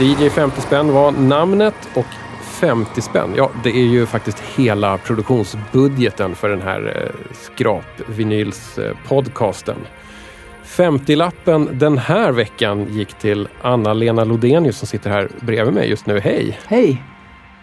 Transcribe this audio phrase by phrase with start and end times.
[0.00, 2.06] DJ 50 spänn var namnet och
[2.42, 9.76] 50 spänn, ja det är ju faktiskt hela produktionsbudgeten för den här eh, skrapvinyls-podcasten.
[10.64, 16.20] 50-lappen den här veckan gick till Anna-Lena Lodenius som sitter här bredvid mig just nu.
[16.20, 16.58] Hej!
[16.66, 17.02] Hej!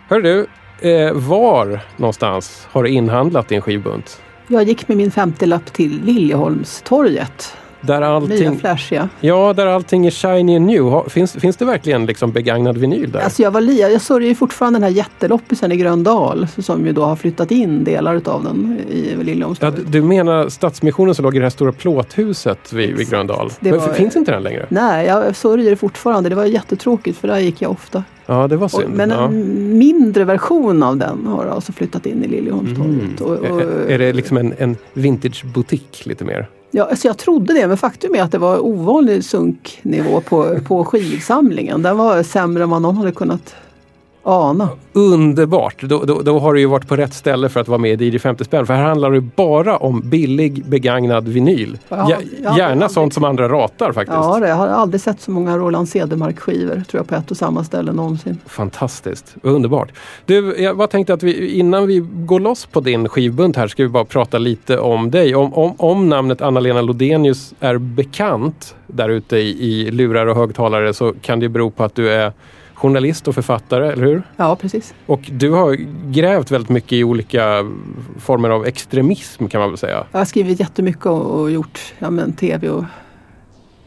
[0.07, 0.47] Hör du,
[0.89, 4.21] eh, var någonstans har du inhandlat din skivbunt?
[4.47, 7.57] Jag gick med min 50-lapp till Liljeholmstorget.
[7.87, 9.09] Där allting, Nya flashiga.
[9.19, 11.09] ja, där allting är shiny and new.
[11.09, 13.19] Finns, finns det verkligen liksom begagnad vinyl där?
[13.19, 16.91] Alltså jag, var li- jag sörjer ju fortfarande den här jätteloppisen i Gröndal som ju
[16.93, 19.75] då har flyttat in delar utav den i Ja, Liljeholmstorget.
[19.77, 23.49] du- du menar Stadsmissionen som låg i det här stora plåthuset vid, vid Gröndal?
[23.59, 24.65] Det Men var- Finns inte den längre?
[24.69, 26.29] Nej, jag sörjer det fortfarande.
[26.29, 28.03] Det var jättetråkigt för där gick jag ofta.
[28.25, 28.93] Ja, det var Och, synd.
[28.95, 29.25] men ja.
[29.25, 33.21] en mindre version av den har alltså flyttat in i Liljeholmstorget.
[33.21, 36.47] Och, och, Är, är det liksom en, en vintagebutik lite mer?
[36.77, 40.85] Ja, alltså jag trodde det, men faktum är att det var ovanlig sunknivå på, på
[40.85, 41.81] skivsamlingen.
[41.81, 43.55] Den var sämre än vad någon hade kunnat
[44.25, 44.69] ana.
[44.93, 45.81] Underbart!
[45.81, 48.05] Då, då, då har du ju varit på rätt ställe för att vara med i
[48.05, 48.65] DJ 50 spänn.
[48.65, 51.77] För här handlar det bara om billig begagnad vinyl.
[51.89, 52.11] Ja,
[52.43, 54.15] Ja, gärna sånt som andra ratar faktiskt.
[54.15, 57.37] Ja, det, jag har aldrig sett så många Roland Cedermark-skivor tror jag på ett och
[57.37, 58.37] samma ställe någonsin.
[58.45, 59.91] Fantastiskt, underbart.
[60.25, 63.83] Du, jag bara tänkte att vi, innan vi går loss på din skivbunt här ska
[63.83, 65.35] vi bara prata lite om dig.
[65.35, 70.93] Om, om, om namnet Anna-Lena Lodenius är bekant där ute i, i lurar och högtalare
[70.93, 72.33] så kan det bero på att du är
[72.75, 74.23] journalist och författare, eller hur?
[74.37, 74.93] Ja, precis.
[75.05, 75.77] Och du har
[76.11, 77.65] grävt väldigt mycket i olika
[78.19, 80.03] former av extremism kan man väl säga.
[80.11, 82.83] Jag har skrivit jättemycket och, gjort ja, men, tv och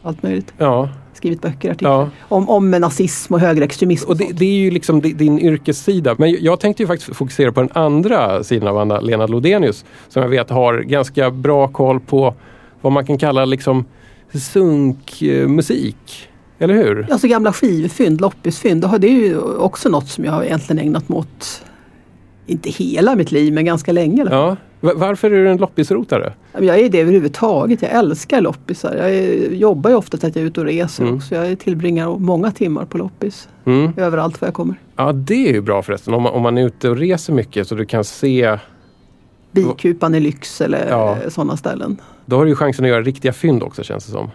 [0.03, 0.53] allt möjligt.
[0.57, 1.91] Ja, Skrivit böcker, artiklar.
[1.91, 2.09] ja.
[2.27, 4.09] Om, om nazism och högerextremism.
[4.09, 6.15] Och det, det är ju liksom di- din yrkessida.
[6.17, 9.85] Men jag tänkte ju faktiskt fokusera på den andra sidan av Anna-Lena Lodenius.
[10.09, 12.33] Som jag vet har ganska bra koll på
[12.81, 13.85] vad man kan kalla liksom
[14.33, 16.28] sunkmusik.
[16.59, 17.07] Eller hur?
[17.11, 21.17] Alltså gamla skivfynd, loppisfynd, det är ju också något som jag har egentligen ägnat mig
[21.17, 21.63] åt,
[22.45, 24.21] inte hela mitt liv, men ganska länge.
[24.21, 24.31] eller?
[24.31, 24.55] Ja.
[24.81, 26.33] Va- Varför är du en loppisrotare?
[26.59, 27.81] Jag är det överhuvudtaget.
[27.81, 28.95] Jag älskar loppisar.
[28.95, 31.15] Jag är, jobbar ju ofta att jag är ute och reser Mm.
[31.15, 31.35] också.
[31.35, 33.49] Jag tillbringar många timmar på loppis.
[33.65, 33.91] Mm.
[33.97, 34.75] Överallt var jag kommer.
[34.95, 36.13] Ja, det är ju bra förresten.
[36.13, 38.57] Om man, om man är ute och reser mycket så du kan se.
[39.51, 41.17] Bikupan i Lycksele, Ja.
[41.29, 41.97] sådana ställen.
[42.25, 44.29] Då har du ju chansen att göra riktiga fynd också känns det som.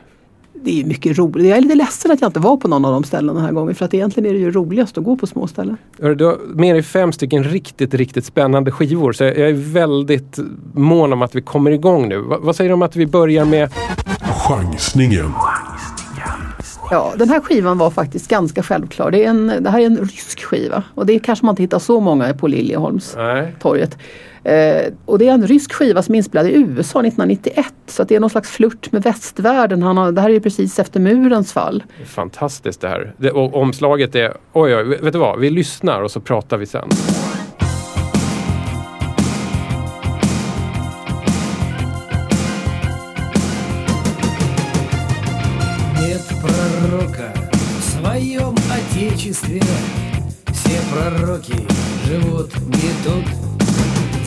[0.62, 1.46] Det är mycket roligt.
[1.46, 3.52] Jag är lite ledsen att jag inte var på någon av de ställena den här
[3.52, 3.74] gången.
[3.74, 5.76] För att egentligen är det ju roligast att gå på små ställen.
[5.96, 9.12] Du har med dig fem stycken riktigt, riktigt spännande skivor.
[9.12, 10.38] Så jag är väldigt
[10.74, 12.18] mån om att vi kommer igång nu.
[12.18, 13.70] Va, vad säger du om att vi börjar med
[14.48, 15.32] Chansningen.
[16.90, 19.10] Ja, den här skivan var faktiskt ganska självklar.
[19.10, 20.82] Det, är en, det här är en rysk skiva.
[20.94, 23.14] Och det kanske man inte hittar så många på Liljeholms.
[23.16, 23.54] Nej.
[24.43, 24.87] torget.
[24.87, 27.73] Eh, och det är en rysk skiva som är inspelad i USA 1991.
[27.87, 29.83] Så att det är någon slags flört med västvärlden.
[29.83, 31.83] Han har, det här är ju precis efter murens fall.
[32.05, 33.13] Fantastiskt det här.
[33.17, 34.37] Det, och omslaget är...
[34.53, 35.39] Oj, oj, vet du vad?
[35.39, 36.89] Vi lyssnar och så pratar vi sen.
[46.01, 49.61] Нет пророка в своем отечестве.
[50.53, 51.67] Все пророки
[52.05, 53.52] живут не тут,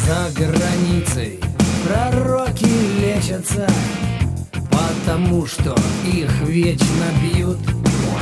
[0.07, 1.37] за границей.
[1.85, 2.65] Пророки
[3.01, 3.67] лечатся,
[4.71, 5.75] потому что
[6.05, 7.57] их вечно бьют.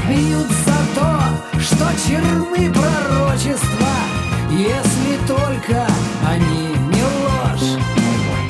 [0.10, 3.94] Бьют за то, что черны пророчества,
[4.52, 5.86] если только
[6.28, 7.80] они не ложь.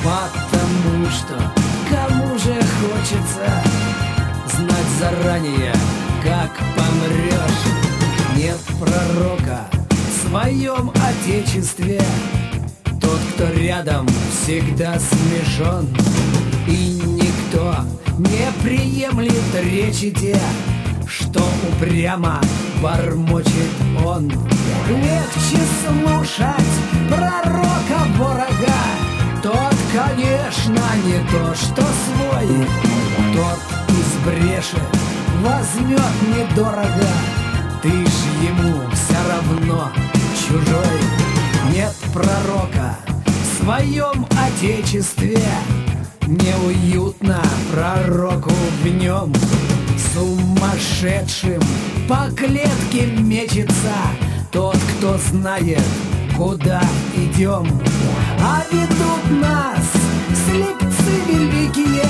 [0.02, 1.52] Потому что
[1.90, 3.50] кому же хочется
[4.56, 5.74] знать заранее,
[6.22, 7.66] как помрешь.
[8.34, 12.00] Нет пророка в своем отечестве.
[13.06, 15.86] Тот, кто рядом, всегда смешон.
[16.66, 17.76] И никто
[18.18, 20.36] не приемлет речи те,
[21.06, 22.40] что упрямо
[22.82, 23.70] бормочет
[24.04, 24.28] он.
[24.88, 26.76] Легче слушать
[27.08, 28.80] пророка ворога.
[29.40, 32.66] Тот, конечно, не то, что свой.
[33.34, 34.82] Тот из бреши
[35.44, 36.00] возьмет
[36.34, 37.12] недорого.
[37.82, 39.92] Ты ж ему все равно
[40.34, 41.35] чужой.
[41.76, 42.96] Нет пророка
[43.26, 45.44] в своем отечестве.
[46.26, 47.38] Неуютно
[47.70, 49.30] пророку в нем.
[50.14, 51.60] Сумасшедшим
[52.08, 53.92] по клетке мечется
[54.50, 55.84] Тот, кто знает,
[56.34, 56.80] куда
[57.14, 57.68] идем.
[58.40, 59.84] А ведут нас
[60.46, 62.08] слепцы великие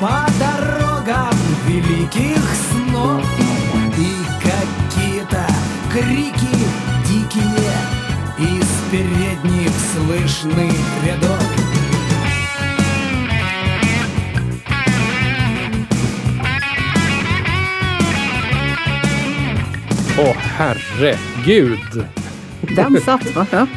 [0.00, 1.36] По дорогам
[1.68, 2.40] великих
[2.70, 3.22] снов.
[3.98, 5.46] И какие-то
[5.92, 6.55] крики
[8.95, 10.71] передних слышны
[11.05, 11.41] рядов
[20.19, 22.05] Åh herregud!
[22.75, 23.47] Den satt va?
[23.51, 23.67] Ja.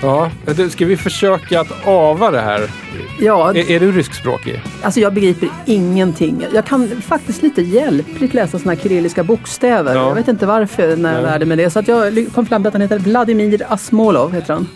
[0.46, 2.70] Ja, du, ska vi försöka att ava det här?
[3.20, 4.60] ja, Är, är du ryskspråkig?
[4.82, 6.44] alltså jag begriper ingenting.
[6.54, 9.94] Jag kan faktiskt lite hjälpligt läsa såna här kyrilliska bokstäver.
[9.94, 10.08] Ja.
[10.08, 11.30] Jag vet inte varför när jag Nej.
[11.32, 11.70] lärde mig det.
[11.70, 14.32] Så att jag kom fram till att han heter Vladimir Asmolov.
[14.32, 14.68] Heter han.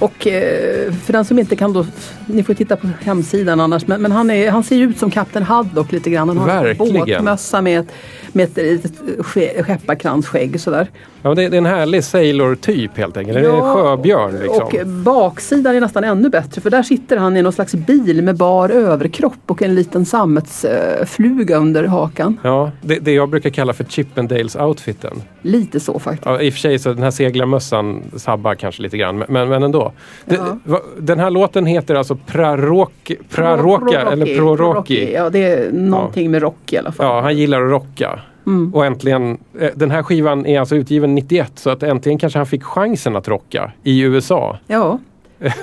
[0.00, 1.86] Och eh, för den som inte kan då,
[2.26, 5.42] ni får titta på hemsidan annars, men, men han, är, han ser ut som Kapten
[5.42, 6.28] Haddock lite grann.
[6.28, 7.06] Han har en Verkligen.
[7.06, 7.92] båtmössa med ett,
[8.34, 8.92] med ett litet
[9.26, 10.86] ske- skepparkransskägg sådär.
[11.22, 13.38] Ja, det, det är en härlig sailor-typ helt enkelt.
[13.38, 14.62] Det är en Ja, sjöbjörn liksom.
[14.62, 18.36] Och baksidan är nästan ännu bättre för där sitter han i någon slags bil med
[18.36, 22.38] bar överkropp och en liten sammetsfluga under hakan.
[22.42, 25.22] Ja, det, det jag brukar kalla för Chippendales-outfiten.
[25.42, 26.26] Lite så faktiskt.
[26.26, 29.62] Ja, I och för sig så den här seglarmössan sabbar kanske lite grann, men, men
[29.62, 29.92] ändå.
[30.24, 30.58] Det, Ja.
[30.64, 35.12] va- Den här låten heter alltså Praroki, Praroka eller Proroki.
[35.14, 37.06] Ja, det är någonting med rock i alla fall.
[37.06, 38.19] Ja, han gillar att rocka.
[38.46, 38.74] Mm.
[38.74, 42.46] Och äntligen, eh, den här skivan är alltså utgiven 91 så att äntligen kanske han
[42.46, 44.58] fick chansen att rocka i USA.
[44.66, 44.98] Ja,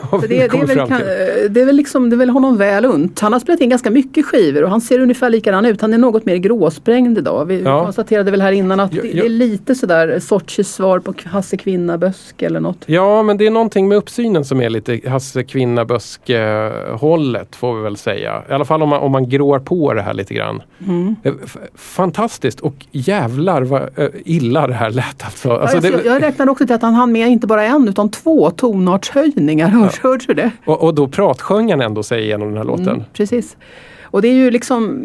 [0.09, 1.01] så det, det, är väl, kan,
[1.49, 3.19] det, är väl liksom, det är väl honom väl unt.
[3.19, 5.81] Han har spelat in ganska mycket skivor och han ser ungefär likadan ut.
[5.81, 7.45] Han är något mer gråsprängd idag.
[7.45, 7.83] Vi Ja.
[7.83, 9.21] konstaterade väl här innan att Ja, det, ja.
[9.21, 12.83] det är lite sådär Sortjes svar på Hasse Kvinnabösk eller något.
[12.85, 17.83] Ja, men det är någonting med uppsynen som är lite Hasse Kvinnaböske hållet får vi
[17.83, 18.43] väl säga.
[18.49, 20.61] I alla fall om man, om man grår på det här lite grann.
[20.87, 21.15] Mm.
[21.23, 21.33] Eh,
[21.75, 25.51] Fantastiskt och jävlar vad eh, illa det här lät alltså.
[25.51, 27.87] alltså ja, det, jag, jag räknade också till att han hann med inte bara en
[27.87, 29.66] utan två tonartshöjningar.
[29.71, 30.51] Hörs, Hörde du det?
[30.65, 32.87] och, och då pratsjöng han ändå sig igenom den här låten.
[32.89, 33.57] Mm, precis.
[34.03, 34.97] Och det är ju liksom,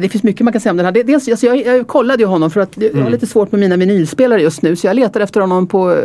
[0.00, 0.92] det finns mycket man kan säga om den här.
[0.92, 3.02] Dels, alltså jag, jag kollade ju honom för att jag Mm.
[3.02, 5.96] har lite svårt med mina vinylspelare just nu så jag letar efter honom på,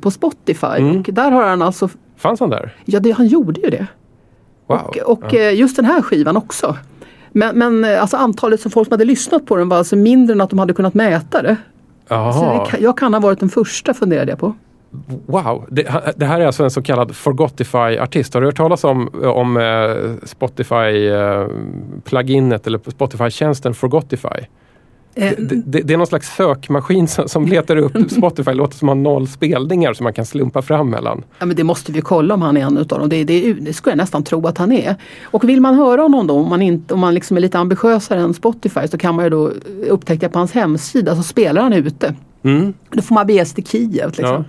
[0.00, 0.66] på Spotify.
[0.66, 0.98] Mm.
[0.98, 2.74] Och där har han alltså, Fanns han där?
[2.84, 3.86] ja det, han gjorde ju det.
[4.66, 4.78] Wow.
[4.78, 5.38] Och, och ja.
[5.38, 6.76] eh, just den här skivan också.
[7.32, 10.32] Men, men eh, alltså antalet som folk som hade lyssnat på den var alltså mindre
[10.34, 11.56] än att de hade kunnat mäta det.
[12.08, 14.54] Så det jag kan ha varit den första funderade jag på.
[15.26, 18.34] Wow, det, det här är alltså en så kallad Forgotify-artist.
[18.34, 19.62] Har du hört talas om, om eh,
[20.26, 24.28] Spotify-pluginet eller Spotify-tjänsten Forgotify?
[25.14, 28.88] Eh, Det, det, det är någon slags sökmaskin som, som letar upp Spotify, låter som
[28.88, 31.24] har noll spelningar som man kan slumpa fram mellan.
[31.38, 33.08] Ja, men det måste vi kolla om han är en utav dem.
[33.08, 34.96] Det, det, det skulle jag nästan tro att han är.
[35.24, 38.20] Och vill man höra honom då, om man, inte, om man liksom är lite ambitiösare
[38.20, 39.50] än Spotify så kan man ju då
[39.88, 42.14] upptäcka på hans hemsida så spelar han ute.
[42.42, 42.72] Mm.
[42.90, 44.44] Då får man bege sig till Kiev till Ja.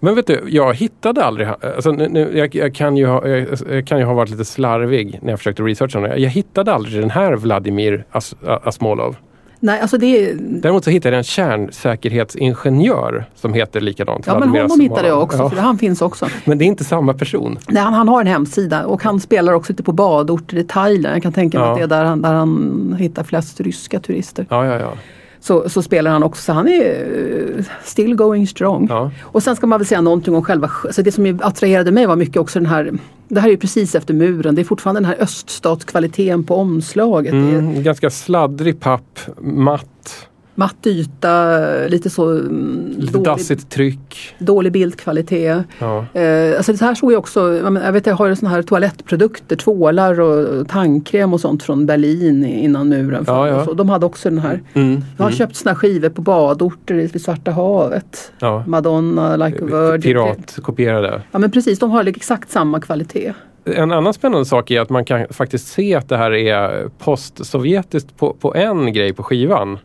[0.00, 3.86] Men vet du, jag hittade aldrig, alltså, nu, jag, jag, kan ju ha, jag, jag
[3.86, 6.22] kan ju ha varit lite slarvig när jag försökte researcha honom.
[6.22, 8.34] Jag hittade aldrig den här Vladimir As,
[8.64, 9.16] Asmolov.
[9.60, 14.26] Nej, alltså det är, Däremot så hittade jag en kärnsäkerhetsingenjör som heter likadant.
[14.26, 15.38] ja men honom hittade jag också.
[15.38, 16.26] Ja, För han finns också.
[16.44, 17.58] men det är inte samma person.
[17.68, 21.14] Nej, han, han har en hemsida och han spelar också ute på badorter i Thailand.
[21.16, 21.72] Jag kan tänka mig Ja.
[21.72, 24.46] att det är där han, där han hittar flest ryska turister.
[24.50, 24.92] Ja, ja, ja.
[25.40, 26.42] Så, så spelar han också.
[26.42, 28.86] Så han är eh, still going strong.
[28.90, 29.10] ja.
[29.22, 32.16] Och sen ska man väl säga någonting om själva, alltså det som attraherade mig var
[32.16, 32.92] mycket också den här,
[33.28, 37.32] det här är precis efter muren, det är fortfarande den här öststatskvaliteten på omslaget.
[37.32, 40.27] Mm, ganska sladdrig papp, matt,
[40.58, 41.58] matt yta,
[41.88, 44.34] lite så mm, lite dålig, dassigt tryck.
[44.38, 45.58] dålig bildkvalitet.
[45.78, 46.06] Ja.
[46.20, 50.20] Eh, alltså det här såg jag också, jag, vet jag har såna här toalettprodukter, tvålar
[50.20, 53.24] och tandkräm och sånt från Berlin innan muren.
[53.26, 53.64] Ja, föll ja.
[53.64, 53.72] Så.
[53.72, 54.62] De hade också den här.
[54.74, 58.32] Mm, Jag har mm, köpt såna skivor på badorter vid Svarta havet.
[58.38, 58.64] ja.
[58.66, 60.00] Madonna, Like a Virgin.
[60.00, 61.22] Piratkopierade.
[61.32, 63.32] Ja men precis, de har exakt samma kvalitet.
[63.64, 68.16] En annan spännande sak är att man kan faktiskt se att det här är postsovjetiskt
[68.16, 69.78] på, på en grej på skivan.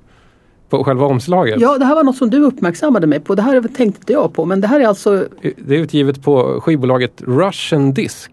[0.73, 1.61] På själva omslaget.
[1.61, 3.35] Ja, det här var något som du uppmärksammade mig på.
[3.35, 4.45] Det här tänkte inte jag på.
[4.45, 5.25] Men det här är alltså
[5.57, 8.29] Det är utgivet på skivbolaget Russian Disc.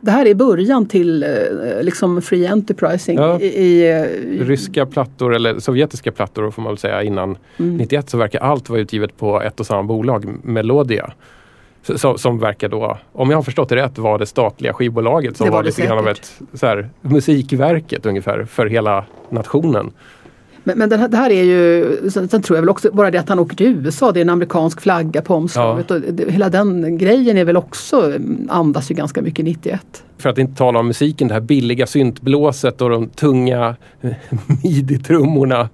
[0.00, 1.28] det här är början till eh,
[1.82, 3.18] liksom free enterprising.
[3.18, 3.40] Ja.
[3.40, 7.76] I, i, eh, Ryska plattor eller sovjetiska plattor får man väl säga innan Mm.
[7.76, 11.12] 91 så verkar allt vara utgivet på ett och samma bolag, Melodia.
[11.82, 15.44] Som, som verkar då, om jag har förstått det rätt, var det statliga skivbolaget som
[15.44, 19.90] Det var var, det lite grann av ett så här, musikverket ungefär för hela nationen.
[20.64, 23.18] Men, men här, det här är ju, sen, sen tror jag väl också bara det
[23.18, 25.90] att han åker till USA, det är en amerikansk flagga på omslaget.
[25.90, 28.12] Och det, hela den grejen är väl också,
[28.48, 30.04] andas ju ganska mycket 91.
[30.18, 33.76] För att inte tala om musiken, det här billiga syntblåset och de tunga
[34.62, 35.68] midi-trummorna.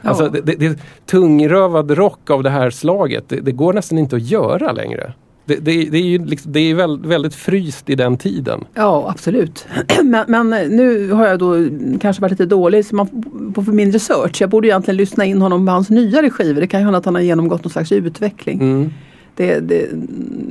[0.00, 0.08] Ja.
[0.08, 3.28] Alltså det, det, det är tungrövad rock av det här slaget.
[3.28, 5.12] Det, det går nästan inte att göra längre.
[5.46, 8.64] Det, det, det är ju liksom, det är väl, väldigt fryst i den tiden.
[8.74, 9.66] Ja, absolut.
[10.02, 11.54] Men, men nu har jag då
[12.00, 13.08] kanske varit lite dålig så man,
[13.54, 14.40] på för min research.
[14.40, 16.60] Jag borde egentligen lyssna in honom med hans nyare skivor.
[16.60, 18.60] Det kan ju hända att han har genomgått någon slags utveckling.
[18.60, 18.90] Mm.
[19.36, 19.88] Det, det,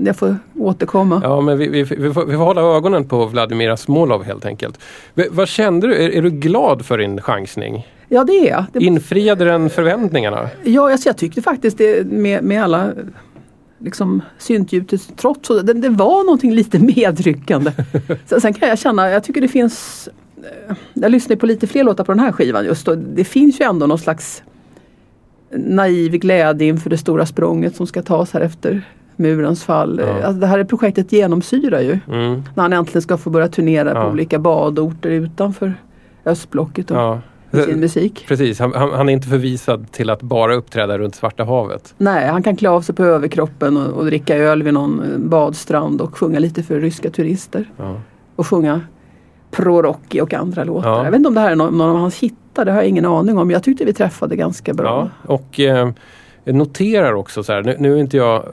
[0.06, 1.22] jag får återkomma.
[1.24, 4.80] Ja, men vi, vi, vi, får, vi får hålla ögonen på Vladimir Smolov helt enkelt.
[5.14, 5.96] V- vad kände du?
[5.96, 7.88] Är, är du glad för din chansning?
[8.10, 8.80] Ja det är det.
[8.80, 10.50] Infriade den förväntningarna?
[10.64, 12.92] Ja, alltså jag tyckte faktiskt det med, med alla
[13.84, 17.72] liksom syntljudets trots, det, det var någonting lite medryckande.
[18.26, 20.10] Sen, sen kan jag känna, jag tycker det finns
[20.70, 23.62] eh, jag lyssnar på lite fler låtar på den här skivan just och det finns
[23.62, 24.44] ju ändå någon slags
[25.56, 28.82] naiv glädje inför det stora språnget som ska tas här efter
[29.16, 30.02] murens fall.
[30.04, 30.14] Ja.
[30.24, 32.00] Alltså det här projektet genomsyrar ju.
[32.08, 32.44] Mm.
[32.56, 34.04] När han äntligen ska få börja turnera Ja.
[34.04, 35.74] på olika badorter utanför
[36.26, 37.22] östblocket och Ja.
[37.54, 38.26] Med sin musik.
[38.28, 41.94] Precis, han, han, är inte förvisad till att bara uppträda runt Svarta havet.
[41.98, 45.18] Nej, han kan klä av sig på överkroppen och, och dricka öl vid någon eh,
[45.18, 47.70] badstrand och sjunga lite för ryska turister.
[47.78, 48.02] Ja.
[48.36, 48.82] Och sjunga
[49.52, 50.90] Prorocky och andra låtar.
[50.90, 51.04] Ja.
[51.04, 52.88] Jag vet inte om det här är någon, någon av hans hittar, det har jag
[52.88, 53.52] ingen aning om.
[53.52, 55.10] Jag tyckte vi träffade ganska bra.
[55.28, 55.90] Ja, och eh,
[56.46, 58.44] noterar också så här, nu, nu är inte jag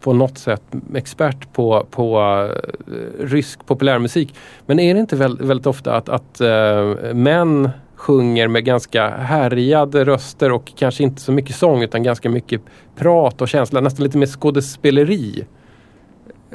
[0.00, 0.62] på något sätt
[0.94, 4.34] expert på, på eh, rysk populärmusik.
[4.66, 10.04] Men är det inte väl, väldigt ofta att, att eh, män sjunger med ganska härjade
[10.04, 12.60] röster och kanske inte så mycket sång utan ganska mycket
[12.96, 15.44] prat och känsla, nästan lite mer skådespeleri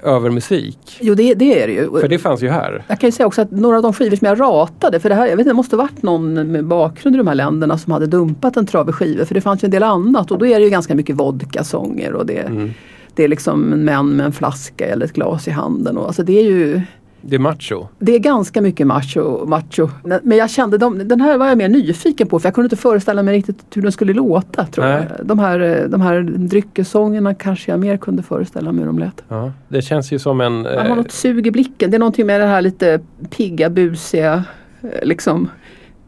[0.04, 0.98] över musik.
[1.02, 2.00] Jo det, det är det ju.
[2.00, 2.84] För det fanns ju här.
[2.88, 5.16] Jag kan ju säga också att några av de skivor som jag ratade, för det
[5.16, 7.92] här, jag vet inte, det måste varit någon med bakgrund i de här länderna som
[7.94, 9.26] hade dumpat en trave skivor.
[9.26, 12.14] För det fanns ju en del annat och då är det ju ganska mycket vodka-sånger
[12.14, 12.72] och det, Mm.
[13.14, 15.98] det är liksom män med en flaska eller ett glas i handen.
[15.98, 16.82] Och, alltså det är ju
[17.28, 17.88] Det är macho.
[18.00, 19.46] det är ganska mycket macho.
[19.46, 19.90] macho.
[20.24, 22.76] Men jag kände, de, den här var jag mer nyfiken på för jag kunde inte
[22.76, 24.66] föreställa mig riktigt hur den skulle låta.
[24.66, 25.08] Tror Nej.
[25.18, 25.28] jag.
[25.28, 29.24] De, här, de här dryckessångerna kanske jag mer kunde föreställa mig hur de lät.
[29.28, 30.54] Ja, det känns ju som en...
[30.54, 31.92] Han har Eh, något sug i blicken.
[31.92, 34.44] Det är någonting med det här lite pigga, busiga,
[34.82, 35.50] eh, liksom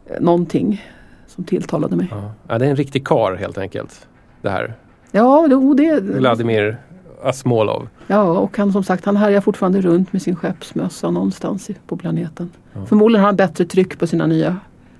[0.06, 0.84] eh, någonting
[1.26, 2.08] som tilltalade mig.
[2.10, 2.32] ja.
[2.48, 4.06] ja, det är en riktig kar helt enkelt.
[4.42, 4.74] Det här.
[5.10, 6.76] Ja, jo, det, Vladimir
[7.22, 7.88] Asmolov.
[8.06, 12.50] ja, och han som sagt han härjar fortfarande runt med sin skeppsmössa någonstans på planeten.
[12.86, 14.56] Förmodligen har han bättre tryck på sina nya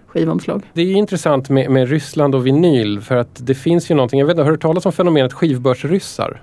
[0.06, 0.62] skivomslag.
[0.72, 4.26] Det är intressant med, med Ryssland och vinyl för att det finns ju någonting, jag
[4.26, 6.42] vet inte, har du hört talas om fenomenet skivbörsryssar?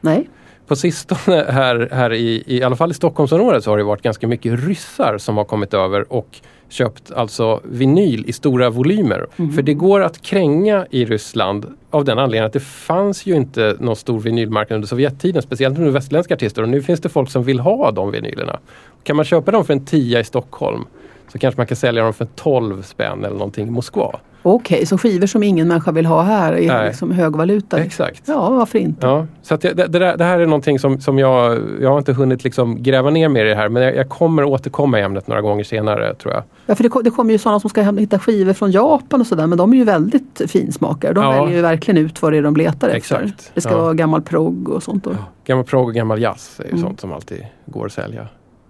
[0.00, 0.28] Nej,
[0.72, 4.28] På sistone här, här i, i alla fall i Stockholmsområdet så har det varit ganska
[4.28, 9.26] mycket ryssar som har kommit över och köpt alltså vinyl i stora volymer.
[9.54, 13.76] För det går att kränga i Ryssland av den anledningen att det fanns ju inte
[13.80, 17.42] någon stor vinylmarknad under Sovjettiden, speciellt under västerländska artister och nu finns det folk som
[17.42, 18.58] vill ha de vinylerna.
[19.02, 20.84] Kan man köpa dem för en tia i Stockholm
[21.32, 24.20] så kanske man kan sälja dem för 12 spänn eller någonting i Moskva.
[24.42, 26.86] Okej, så skivor som ingen människa vill ha här är Nej.
[26.88, 27.78] liksom högvaluta.
[27.78, 28.22] Exakt.
[28.26, 29.06] Ja, varför inte?
[29.06, 31.98] Ja, så det, det, det, där, det här är någonting som, som jag, jag har
[31.98, 35.02] inte hunnit liksom gräva ner mer i det här men jag, jag kommer återkomma i
[35.02, 36.42] ämnet några gånger senare tror jag.
[36.66, 39.46] Ja, för det, det kommer ju sådana som ska hitta skivor från Japan och sådär
[39.46, 41.12] men de är ju väldigt finsmakare.
[41.12, 41.30] De Ja.
[41.30, 42.96] väljer ju verkligen ut vad det är de letar efter.
[42.96, 43.50] Exakt.
[43.54, 43.78] Det ska Ja.
[43.82, 45.06] vara gammal progg och sånt.
[45.06, 45.14] Och.
[45.44, 46.82] Gammal prog och gammal jazz är ju Mm.
[46.82, 48.26] sånt som alltid går att sälja.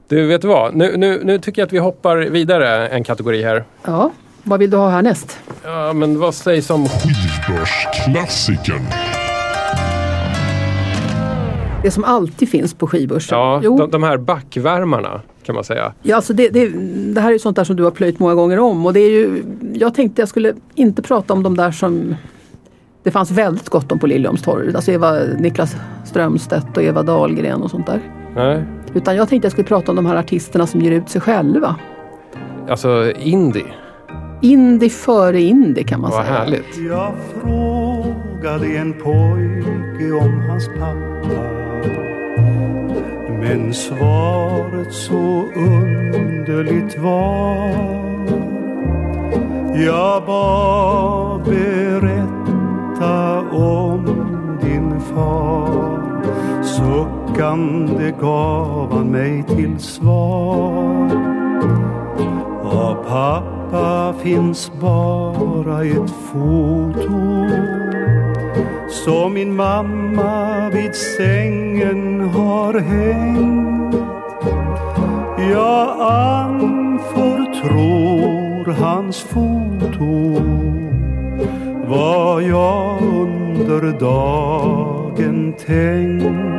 [0.09, 0.75] Du, vet du vad?
[0.75, 3.65] Nu, nu, nu tycker jag att vi hoppar vidare en kategori här.
[3.85, 4.11] Ja,
[4.43, 5.39] vad vill du ha härnäst?
[5.65, 6.87] Ja, men vad sägs om...
[6.89, 8.83] Skivbörsklassikern.
[11.83, 13.39] Det som alltid finns på skivbörsen.
[13.39, 15.93] Ja, jo, de, de här backvärmarna kan man säga.
[16.03, 16.69] ja, alltså det, det,
[17.15, 18.87] det här är ju sånt där som du har plöjt många gånger om.
[18.87, 19.43] Och det är ju,
[19.75, 22.15] jag tänkte jag skulle inte prata om de där som
[23.03, 24.75] det fanns väldigt gott om på Liljeholmstorget.
[24.75, 28.01] Alltså Eva, Niklas Strömstedt och Eva Dahlgren och sånt där.
[28.37, 31.21] Nej, Utan jag tänkte jag skulle prata om de här artisterna som ger ut sig
[31.21, 31.77] själva.
[32.69, 33.65] alltså indie.
[34.43, 36.39] Indie före indie kan man Vad säga.
[36.39, 36.77] härligt.
[36.89, 41.43] Jag frågade en pojke om hans pappa
[43.41, 47.67] Men svaret så underligt var
[49.85, 54.05] Jag bad berätta om
[54.63, 56.03] din far
[56.63, 61.11] Suckande gav han mig till svar
[62.65, 67.47] av pappa pappa finns bara ett foto
[68.89, 73.95] som min mamma vid sängen har hängt.
[75.53, 77.53] Jag anförtror
[78.73, 80.43] hans foto
[81.87, 86.53] vad jag under dagen tänkt.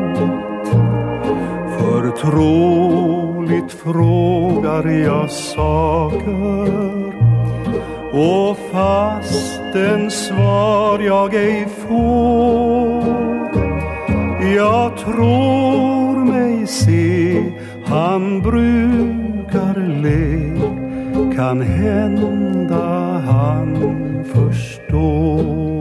[3.44, 7.14] Förtroligt frågar jag saker.
[8.12, 13.04] Och fastän svar jag ej får.
[14.56, 17.44] Jag tror mig se
[17.86, 20.54] han brukar le.
[21.36, 23.78] Kan hända han
[24.34, 25.73] förstår.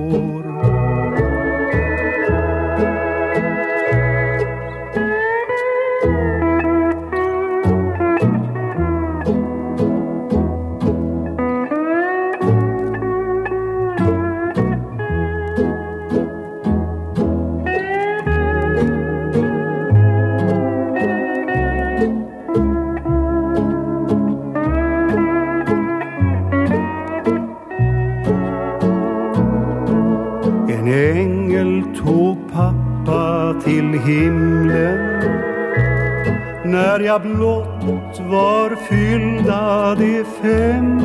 [36.93, 41.01] När jag blott var fyllda de fem.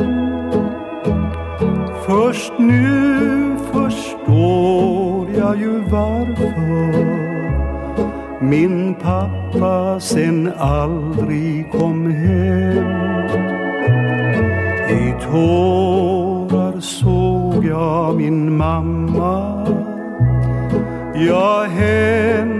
[2.06, 6.92] Först nu förstår jag ju varför
[8.40, 12.84] min pappa sen aldrig kom hem.
[14.90, 19.66] I tårar såg jag min mamma.
[21.14, 22.57] Jag henne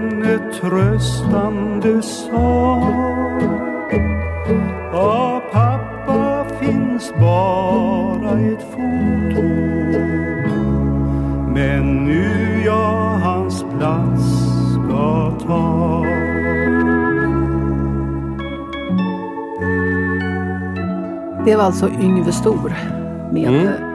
[0.69, 2.75] tröstande sa
[4.93, 9.43] Av pappa finns bara ett foto
[11.55, 14.23] Men nu jag hans plats
[14.73, 16.05] ska ta
[21.45, 22.75] Det var alltså Yngve Stor
[23.33, 23.88] med Mm.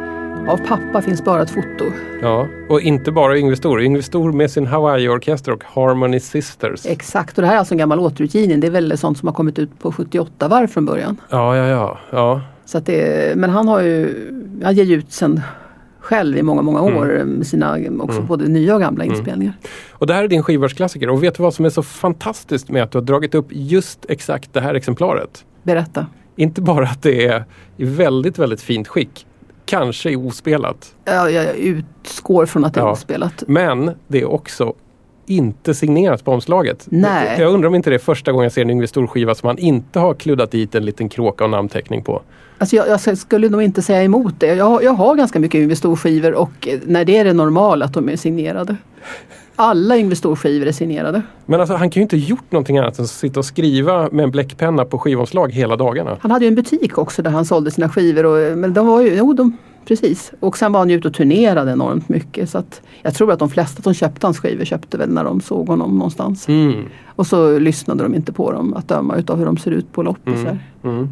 [0.47, 1.85] Av pappa finns bara ett foto.
[2.21, 3.81] Ja, och inte bara Yngve Stor.
[3.81, 6.85] Yngve Stor med sin Hawaii-orkester och Harmony Sisters.
[6.85, 8.59] Exakt, och det här är alltså en gammal återutgivning.
[8.59, 11.17] Det är väl sånt som har kommit ut på 78 varv från början.
[11.29, 12.00] Ja, ja, ja.
[12.12, 12.41] ja.
[12.65, 14.15] Så att det, men han har ju,
[14.63, 15.41] han ger ju ut sen
[16.00, 17.27] själv i många, många år Mm.
[17.27, 19.53] med sina också både nya och gamla inspelningar.
[19.91, 21.09] Och det här är din skivbörsklassiker.
[21.09, 24.05] Och vet du vad som är så fantastiskt med att du har dragit upp just
[24.09, 25.45] exakt det här exemplaret?
[25.63, 26.05] Berätta.
[26.35, 27.43] Inte bara att det är
[27.77, 29.25] i väldigt, väldigt fint skick.
[29.74, 30.96] Kanske är ospelat.
[31.06, 32.92] Ja, jag utgår från att det är Ja.
[32.92, 33.44] ospelat.
[33.48, 34.74] Men det är också
[35.25, 36.86] inte signerat på omslaget.
[36.89, 37.36] Nej.
[37.39, 39.57] Jag undrar om inte det är första gången jag ser en Yngve Stor-skiva som han
[39.57, 42.22] inte har kluddat dit en liten kråka och namnteckning på.
[42.57, 44.55] Alltså jag, jag skulle nog inte säga emot det.
[44.55, 47.86] Jag, har- jag har ganska mycket Yngve Stor-skivor och eh, när det är det normala
[47.86, 48.75] att de är signerade.
[49.55, 51.22] Alla Yngve Stor-skivor är signerade.
[51.46, 54.24] Men alltså han kan ju inte gjort någonting annat än att sitta och skriva med
[54.24, 56.18] en bläckpenna på skivomslag hela dagarna.
[56.22, 58.25] Han hade ju en butik också där han sålde sina skivor.
[58.25, 60.31] Och, men de var ju, jo de, precis.
[60.39, 62.50] Och sen var han ju ute och turnerade enormt mycket.
[62.50, 65.42] Så att jag tror att de flesta som köpte hans skivor köpte väl när de
[65.42, 66.48] såg honom någonstans.
[66.48, 66.85] Mm.
[67.16, 70.03] Och så lyssnade de inte på dem att döma utav hur de ser ut på
[70.03, 70.59] lopp och så här.
[70.83, 71.09] Mm.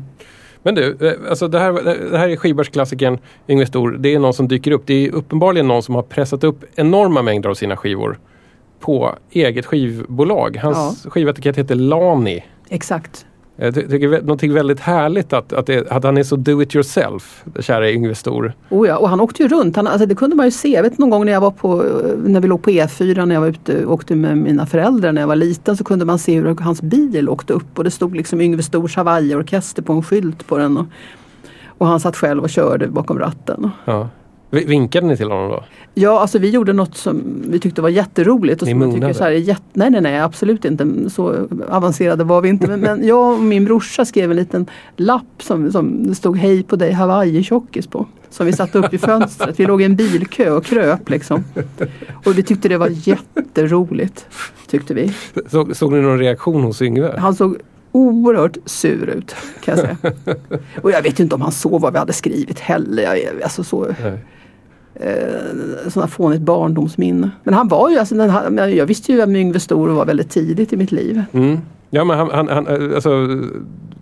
[0.63, 1.73] Men du, eh, alltså det, här,
[2.11, 3.91] det här är skivbörsklassikern Yngve Stor.
[3.99, 4.83] Det är någon som dyker upp.
[4.85, 8.19] Det är uppenbarligen någon som har pressat upp enorma mängder av sina skivor
[8.81, 10.57] på eget skivbolag.
[10.57, 12.43] Hans skivetikett heter Lani.
[12.69, 13.25] Exakt.
[13.55, 16.75] Jag ty- tycker någonting väldigt härligt att, att, det, att han är så do it
[16.75, 18.53] yourself, kära Yngve Stor.
[18.69, 19.75] Oh ja, och han åkte ju runt.
[19.75, 20.67] Han, alltså det kunde man ju se.
[20.67, 21.83] Jag vet någon gång när jag var på,
[22.25, 25.21] när vi låg på E4 när jag var ute och åkte med mina föräldrar när
[25.21, 28.15] jag var liten så kunde man se hur hans bil åkte upp och det stod
[28.15, 30.77] liksom Yngve Stors Hawaii-orkester på en skylt på den.
[30.77, 30.85] Och,
[31.67, 33.69] och han satt själv och körde bakom ratten.
[33.85, 34.09] Ja.
[34.51, 35.63] Vi- Vinkade ni till honom då?
[35.93, 38.61] Ja, alltså vi gjorde något som vi tyckte var jätteroligt.
[38.61, 41.09] Och Ni som tycker så här, nej, nej, nej, absolut inte.
[41.09, 42.67] Så avancerade var vi inte.
[42.67, 44.65] Men, men jag och min brorsa skrev en liten
[44.97, 48.05] lapp som, som det stod Hej på dig Hawaii-tjockis på.
[48.29, 49.59] Som vi satte upp i fönstret.
[49.59, 51.43] Vi låg i en bilkö och kröp liksom.
[52.25, 54.25] Och vi tyckte det var jätteroligt.
[54.69, 55.13] Tyckte vi.
[55.47, 57.15] Så, såg ni någon reaktion hos Yngve?
[57.17, 57.57] Han såg
[57.91, 60.13] oerhört sur ut kan jag säga.
[60.81, 63.03] Och jag vet ju inte om han såg vad vi hade skrivit heller.
[63.03, 64.17] Jag, alltså så, Nej.
[65.01, 67.29] Eh, sådana fånigt barndomsminne.
[67.43, 70.73] Men han var ju, alltså, den, jag visste ju vem Yngve Stor var väldigt tidigt
[70.73, 71.23] i mitt liv.
[71.33, 71.57] Mm.
[71.89, 73.27] Ja men han, han, han, eh, alltså,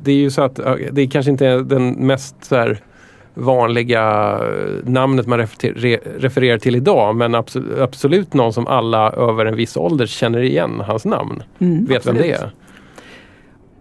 [0.03, 0.55] det är ju så att
[0.91, 2.79] det är kanske inte är den mest så här,
[3.33, 9.11] vanliga eh, namnet man refer- re- refererar till idag men absolut, absolut någon som alla
[9.11, 11.43] över en viss ålder känner igen hans namn.
[11.59, 12.21] Mm, Vet vem absolut.
[12.21, 12.51] det är?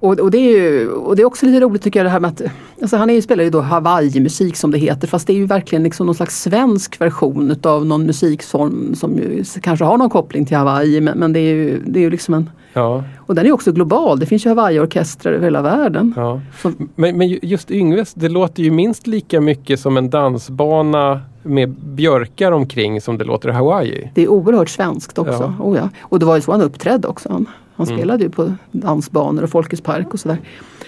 [0.01, 2.21] Och, och, det är ju, och det är också lite roligt tycker jag det här
[2.21, 2.43] med att
[2.83, 5.47] alltså han är ju, spelar ju då Hawaii-musik som det heter fast det är ju
[5.47, 10.47] verkligen liksom någon slags svensk version utav någon musikform som ju kanske har någon koppling
[10.47, 13.47] till Hawaii men, men det är ju, det är ju liksom en Ja, och den
[13.47, 14.19] är också global.
[14.19, 16.15] Det finns ju Hawaii-orkestrar över hela världen.
[16.17, 16.41] ja.
[16.63, 21.21] Som, Men, men ju- just Yngves, det låter ju minst lika mycket som en dansbana
[21.43, 24.11] med björkar omkring som det låter i Hawaii.
[24.15, 25.55] det är oerhört svenskt också.
[25.59, 25.65] Ja.
[25.65, 25.89] Oh ja.
[26.03, 27.45] Och det var ju så han uppträdde också.
[27.79, 27.99] Han, Mm.
[27.99, 30.39] spelade ju på dansbanor och Folkets park och sådär.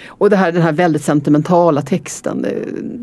[0.09, 2.43] Och det här, den här väldigt sentimentala texten.
[2.43, 2.55] Det,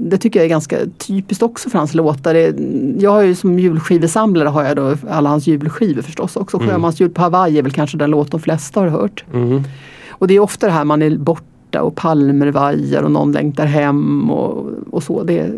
[0.09, 2.33] det tycker jag är ganska typiskt också för hans låtar.
[2.33, 2.55] Det,
[3.03, 6.57] jag har ju som julskivesamlare har jag då alla hans julskivor förstås också.
[6.57, 6.69] Mm.
[6.69, 9.23] Sjömans jul på Hawaii är väl kanske den låt de flesta har hört.
[9.33, 9.63] Mm.
[10.09, 13.65] Och det är ofta det här man är borta och palmer vajar och någon längtar
[13.65, 15.23] hem och, och så.
[15.23, 15.51] Det,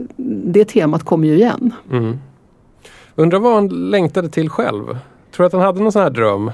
[0.45, 1.71] det temat kommer ju igen.
[1.91, 2.17] Mm.
[3.15, 4.85] Undrar vad han längtade till själv?
[4.85, 4.97] Tror
[5.43, 6.51] du att han hade någon sån här dröm?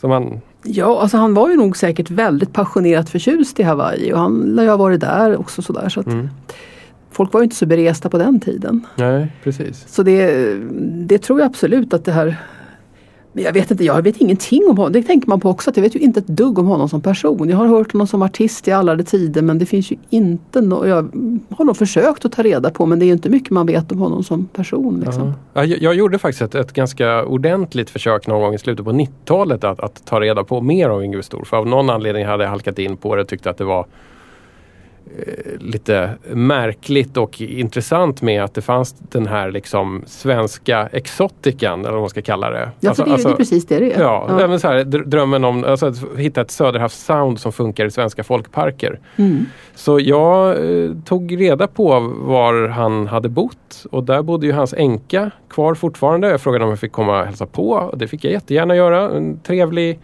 [0.00, 0.40] Som han...
[0.66, 4.62] Ja, alltså han var ju nog säkert väldigt passionerat förtjust i Hawaii och han lär
[4.62, 5.88] ju ha varit där också sådär.
[5.88, 6.28] Så Mm.
[7.10, 8.86] Folk var ju inte så beresta på den tiden.
[8.96, 9.84] Nej, precis.
[9.88, 10.54] Så det,
[11.06, 12.36] det tror jag absolut att det här
[13.42, 14.92] jag vet inte, jag vet ingenting om honom.
[14.92, 17.00] Det tänker man på också, att jag vet ju inte ett dugg om honom som
[17.00, 17.48] person.
[17.48, 20.60] Jag har hört honom som artist i alla de tider men det finns ju inte
[20.60, 21.10] no Jag
[21.56, 23.98] har nog försökt att ta reda på men det är inte mycket man vet om
[23.98, 25.02] honom som person.
[25.04, 25.32] Liksom.
[25.54, 25.64] Ja.
[25.64, 29.64] Jag, jag gjorde faktiskt ett, ett, ganska ordentligt försök någon gång i slutet på 90-talet
[29.64, 31.44] att, att, ta reda på mer om Yngve Stor.
[31.44, 33.86] För av någon anledning hade jag halkat in på det och tyckte att det var
[35.58, 42.00] lite märkligt och intressant med att det fanns den här liksom svenska exotikan eller vad
[42.00, 42.70] man ska kalla det.
[42.80, 44.00] Ja, alltså, för det, alltså, det är precis det det är.
[44.00, 44.40] Ja, ja.
[44.40, 49.00] Även så här, drömmen om alltså, att hitta ett söderhavssound som funkar i svenska folkparker.
[49.16, 49.46] Mm.
[49.74, 54.74] Så jag eh, tog reda på var han hade bott och där bodde ju hans
[54.74, 56.28] änka kvar fortfarande.
[56.28, 59.16] Jag frågade om jag fick komma och hälsa på och det fick jag jättegärna göra.
[59.16, 60.00] En trevlig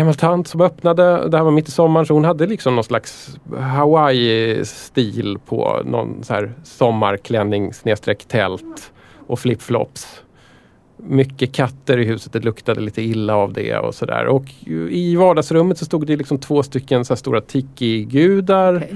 [0.00, 1.28] gammal tant som öppnade.
[1.28, 6.24] Det här var mitt i sommaren så hon hade liksom någon slags Hawaii-stil på någon
[6.24, 8.92] så här sommarklänning snedstreck tält
[9.26, 10.22] och flipflops.
[10.96, 14.26] Mycket katter i huset, det luktade lite illa av det och sådär.
[14.26, 14.44] Och
[14.90, 18.76] i vardagsrummet så stod det liksom två stycken så stora tiki-gudar.
[18.76, 18.88] Okay.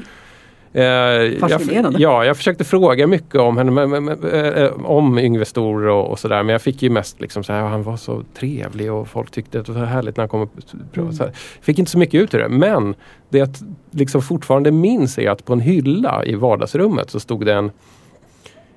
[0.75, 1.99] Eh, Fascinerande.
[1.99, 6.11] Jag, ja, jag försökte fråga mycket om henne, men, men, äh, om Yngve Stor och,
[6.11, 6.43] och sådär.
[6.43, 9.61] Men jag fick ju mest liksom så här, han var så trevlig och folk tyckte
[9.61, 10.51] att det var härligt när han kom upp.
[10.97, 11.13] Mm.
[11.13, 11.33] Så här.
[11.61, 12.49] Fick inte så mycket ut ur det.
[12.49, 12.95] Men
[13.29, 13.49] det jag
[13.91, 17.71] liksom fortfarande minns är att på en hylla i vardagsrummet så stod det en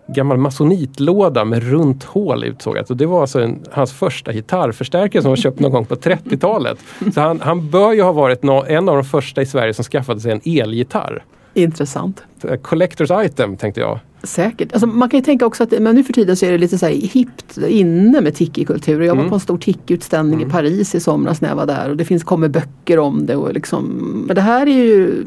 [0.07, 2.89] gammal masonitlåda med runt hål utsågat.
[2.89, 6.77] Och det var alltså en, hans första gitarrförstärkare som han köpt någon gång på 30-talet.
[7.13, 9.83] Så han, han bör ju ha varit no, en av de första i Sverige som
[9.83, 11.23] skaffade sig en elgitarr.
[11.57, 12.23] Intressant.
[12.61, 13.99] Collectors item tänkte jag.
[14.23, 14.73] Säkert.
[14.73, 16.77] Alltså man kan ju tänka också att men nu för tiden så är det lite
[16.77, 19.01] så här hippt inne med tiki-kultur.
[19.01, 19.29] Jag var mm.
[19.29, 20.47] på en stor tiki-utställning mm.
[20.47, 23.35] i Paris i somras när jag var där och det finns, kommer böcker om det.
[23.35, 23.83] Och liksom,
[24.27, 25.23] men det här är ju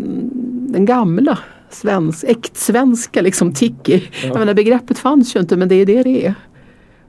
[0.72, 1.38] den gamla
[1.70, 4.08] svensk, äktsvenska liksom tiki.
[4.22, 4.28] Ja.
[4.28, 6.34] Jag menar, begreppet fanns ju inte men det är det det är.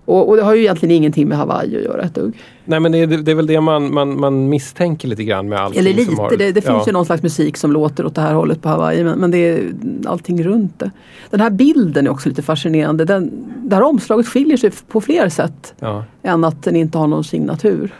[0.05, 2.37] Och, och, det har ju egentligen ingenting med Hawaii att göra ett dugg.
[2.65, 5.59] Nej men det är, det är väl det man, man, man misstänker lite grann med
[5.59, 5.79] allting.
[5.79, 8.33] Eller lite, har, det, det finns ju någon slags musik som låter åt det här
[8.33, 9.73] hållet på Hawaii men, men det är
[10.05, 10.91] allting runt det.
[11.29, 13.05] Den här bilden är också lite fascinerande.
[13.05, 13.31] Den,
[13.63, 16.03] det här omslaget skiljer sig på fler sätt ja.
[16.23, 17.93] än att den inte har någon signatur.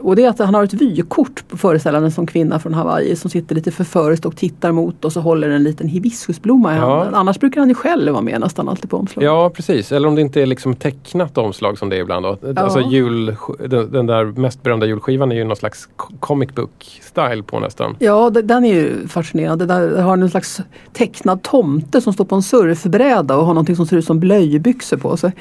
[0.00, 3.30] Och det är att han har ett vykort på föreställaren som kvinna från Hawaii som
[3.30, 6.96] sitter lite förföriskt och tittar mot oss och håller en liten hibiskusblomma i ja.
[6.96, 7.14] handen.
[7.14, 9.24] Annars brukar han ju själv vara med nästan alltid på omslag.
[9.24, 12.26] Ja precis, eller om det inte är liksom tecknat omslag som det är ibland.
[12.26, 12.38] Då.
[12.40, 12.62] Ja.
[12.62, 15.88] Alltså jul, den, den, där mest berömda julskivan är ju någon slags
[16.20, 17.96] comic book style på nästan.
[17.98, 19.66] Ja den är ju fascinerande.
[19.66, 20.60] Där har en slags
[20.92, 24.96] tecknad tomte som står på en surfbräda och har någonting som ser ut som blöjbyxor
[24.96, 25.32] på sig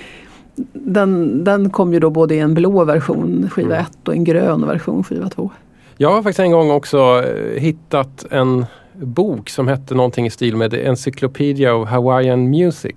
[0.74, 3.88] den, den kom ju då både i en blå version, skiva 1 mm.
[4.06, 5.52] och en grön version, skiva 2.
[5.98, 10.56] Jag har faktiskt en gång också eh, hittat en bok som hette någonting i stil
[10.56, 12.96] med The Encyclopedia of Hawaiian Music.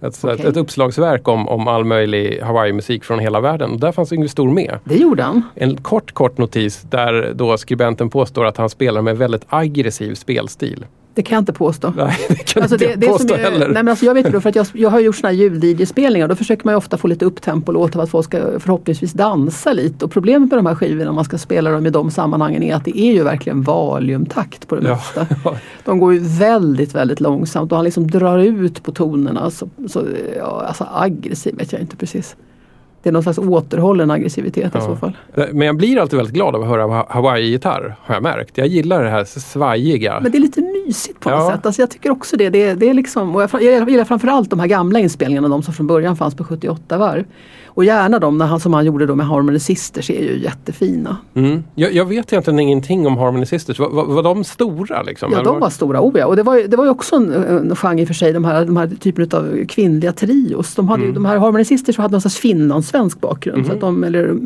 [0.00, 0.34] Ett, okay.
[0.34, 3.70] ett, ett, uppslagsverk om, om all möjlig Hawaii-musik från hela världen.
[3.70, 4.78] Och där fanns Yngve Stor med.
[4.84, 5.42] Det gjorde han.
[5.54, 10.86] En kort, kort notis där då skribenten påstår att han spelar med väldigt aggressiv spelstil.
[11.14, 11.92] Det kan jag inte påstå.
[11.96, 13.66] Nej, det kan alltså inte det, påstå jag, heller.
[13.66, 16.28] Nej, men alltså jag vet ju för att jag, jag har gjort såna här ljud-DJ-spelningar.
[16.28, 20.04] Då försöker man ofta få lite upptempo-låtar för att folk ska förhoppningsvis dansa lite.
[20.04, 22.74] Och problemet med de här skivorna om man ska spela dem i de sammanhangen är
[22.74, 24.94] att det är ju verkligen valiumtakt på det ja.
[24.94, 25.26] mesta.
[25.84, 29.50] De går ju väldigt, väldigt långsamt och han liksom drar ut på tonerna.
[29.50, 30.04] Så, så,
[30.38, 32.36] ja, alltså aggressiv vet jag inte precis
[33.04, 34.80] det är någon slags återhållen aggressivitet ja.
[34.80, 35.16] i så fall.
[35.52, 38.58] Men jag blir alltid väldigt glad av att höra Hawaii-gitarr har jag märkt.
[38.58, 40.20] Jag gillar det här svajiga.
[40.20, 41.66] Men det är lite mysigt på något sätt.
[41.66, 42.50] Alltså jag tycker också det.
[42.50, 45.74] det, det är liksom, och jag, jag gillar framförallt de här gamla inspelningarna, de som
[45.74, 47.24] från början fanns på 78 varv.
[47.74, 51.16] Och gärna de när han, som han gjorde då med Harmony Sisters är ju jättefina.
[51.34, 51.64] Mm.
[51.74, 53.78] Jag, jag, vet egentligen ingenting om Harmony Sisters.
[53.78, 55.02] Var, var, var de stora?
[55.02, 56.00] Liksom, ja, de var stora.
[56.00, 56.26] Oh, ja.
[56.26, 58.76] Och det var, det var ju också en, en genre för sig, de här, de
[58.76, 60.74] här typen av kvinnliga trios.
[60.74, 61.14] De, hade mm.
[61.14, 63.58] de här Harmony Sisters hade någon slags finlandssvensk bakgrund.
[63.58, 63.68] Mm.
[63.68, 64.36] Så, att de, eller,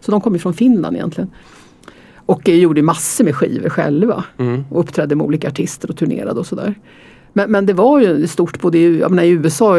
[0.00, 1.30] så de kom ju från Finland egentligen.
[2.16, 4.24] Och gjorde massor med skivor själva.
[4.38, 4.64] Mm.
[4.70, 6.74] Och uppträdde med olika artister och turnerade och sådär.
[7.32, 9.78] Men, men det var ju stort både i, menar, i USA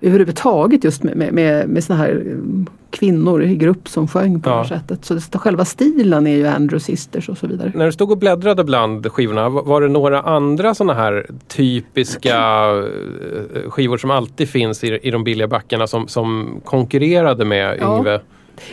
[0.00, 4.50] överhuvudtaget just med, med, med, med såna här mm, kvinnor i grupp som sjöng på
[4.50, 4.62] ja.
[4.62, 5.04] det sättet.
[5.04, 7.72] Så det, själva stilen är ju Andrew Sisters och så vidare.
[7.74, 12.38] När du stod och bläddrade bland skivorna, var det några andra sådana här typiska
[13.54, 17.98] eh, skivor som alltid finns i, i de billiga backarna som, som konkurrerade med ja.
[17.98, 18.20] Yngve?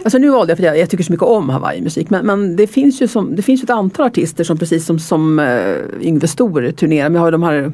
[0.03, 2.67] Alltså nu valde jag för jag, jag tycker så mycket om Hawaii-musik men, men det
[2.67, 6.71] finns ju som, det finns ett antal artister som precis som, som uh, Yngve Stor
[6.71, 7.21] turnerar med.
[7.21, 7.71] Har de här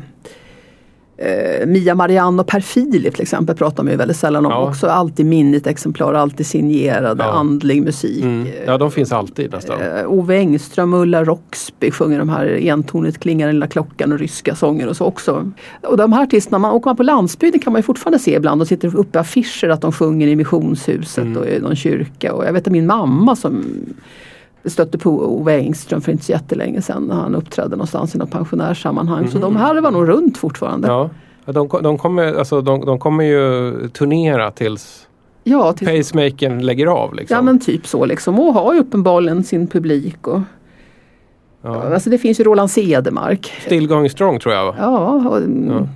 [1.26, 4.52] Eh, Mia Marianne och Per Filip till exempel pratar man ju väldigt sällan om.
[4.52, 4.70] Ja.
[4.70, 7.32] Också alltid minnigt exemplar, alltid signerade, Ja.
[7.32, 8.24] andlig musik.
[8.24, 8.48] Mm.
[8.66, 9.82] Ja, de finns alltid nästan.
[9.82, 14.20] Eh, Ove Engström och Ulla Roxby sjunger de här entonigt klingar den lilla klockan och
[14.20, 15.52] ryska sånger och så också.
[15.84, 18.62] Och de här artisterna, man, åker man på landsbygden kan man ju fortfarande se ibland,
[18.62, 21.38] de sitter uppe affischer att de sjunger i missionshuset Mm.
[21.38, 22.34] och i någon kyrka.
[22.34, 23.64] Och jag vet att min mamma som
[24.66, 28.32] stötte på Ove Engström för inte så jättelänge sedan när han uppträdde någonstans i något
[28.32, 29.28] pensionärssammanhang.
[29.28, 30.88] Så de här var nog runt fortfarande.
[30.88, 31.10] Mm.
[31.46, 31.52] Ja.
[31.54, 35.08] De, de, kommer, alltså, de, de kommer ju turnera tills
[35.44, 37.14] Ja, till, pacemakern lägger av.
[37.16, 37.36] Liksom.
[37.36, 38.40] ja men typ så liksom.
[38.40, 40.28] Och har ju uppenbarligen sin publik.
[40.28, 40.40] Och,
[41.66, 41.94] Ja.
[41.94, 43.54] Alltså det finns ju Roland Cedermark.
[43.66, 44.66] Still going strong tror jag.
[44.66, 44.76] va?
[44.78, 45.88] Ja, och, Ja.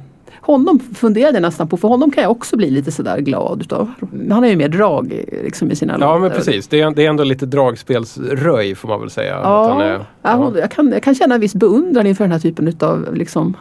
[0.47, 3.91] Honom funderade jag nästan på, för honom kan jag också bli lite sådär glad utav.
[4.29, 6.19] Han är ju mer drag liksom, i sina Ja låtar.
[6.19, 9.35] men precis, det är, det är ändå lite dragspelsröj får man väl säga.
[9.35, 10.51] Att Ja, han är, ja.
[10.59, 13.57] Jag, kan, jag kan känna en viss beundran inför den här typen utav liksom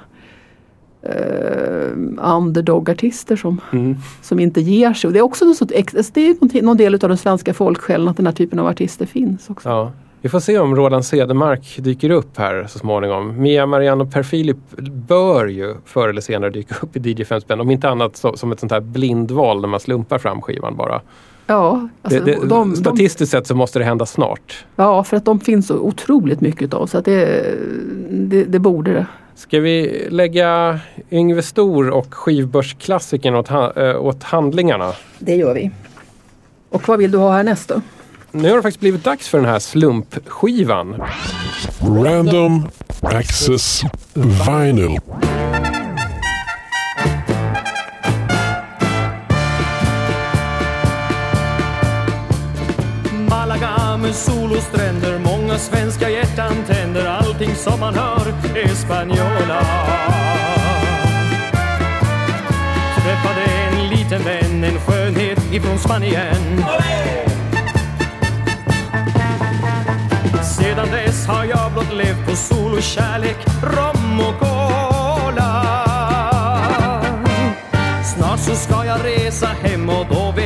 [1.03, 3.96] eh, underdog-artister som, Mm.
[4.22, 5.09] som inte ger sig.
[5.09, 8.16] Och det är också något, ex- det är någon del utav den svenska folksjälen att
[8.16, 9.68] den här typen av artister finns också.
[9.68, 9.92] Ja.
[10.27, 13.43] Vi får se om Roland Cedermark dyker upp här så småningom.
[13.43, 14.57] Mia Marianne och Per Filip
[15.09, 17.61] bör ju förr eller senare dyka upp i DJ 5 spänn.
[17.61, 21.01] Om inte annat så, som ett sånt här blindval när man slumpar fram skivan bara.
[21.47, 24.65] Ja, alltså, det, det, de, de, statistiskt sett så måste det hända snart.
[24.77, 27.55] ja, för att de finns så otroligt mycket utav så att det,
[28.11, 29.07] det, det borde det.
[29.35, 34.93] Ska vi lägga Yngve Stor och skivbörsklassikern åt, äh, åt handlingarna?
[35.19, 35.71] Det gör vi.
[36.69, 37.81] Och vad vill du ha härnäst då?
[38.37, 41.03] Nu har det faktiskt blivit dags för den här slumpskivan.
[41.81, 42.68] Random
[43.03, 43.83] Access
[44.14, 44.99] Vinyl.
[53.31, 59.61] Malaga med sol och stränder Många svenska hjärtan tänder Allting som man hör är Spaniola
[62.96, 67.36] Träffade en liten vän En skönhet ifrån Spanien Sedan
[71.27, 75.62] dess har jag blott levt på sol och kärlek Rom och cola.
[78.05, 80.45] Snart så ska jag resa hem och då vet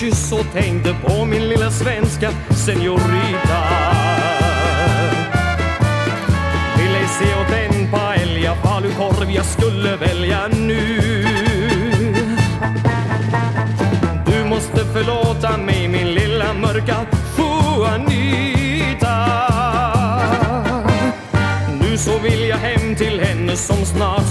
[0.00, 2.30] kyss och tänkte på min lilla svenska
[2.66, 3.58] senorita
[6.78, 11.00] Vill ej se åt en paella, falukorv jag skulle välja nu.
[14.26, 16.96] Du måste förlåta mig min lilla mörka
[17.38, 19.16] Juanita.
[21.80, 24.23] Nu så vill jag hem till henne som snart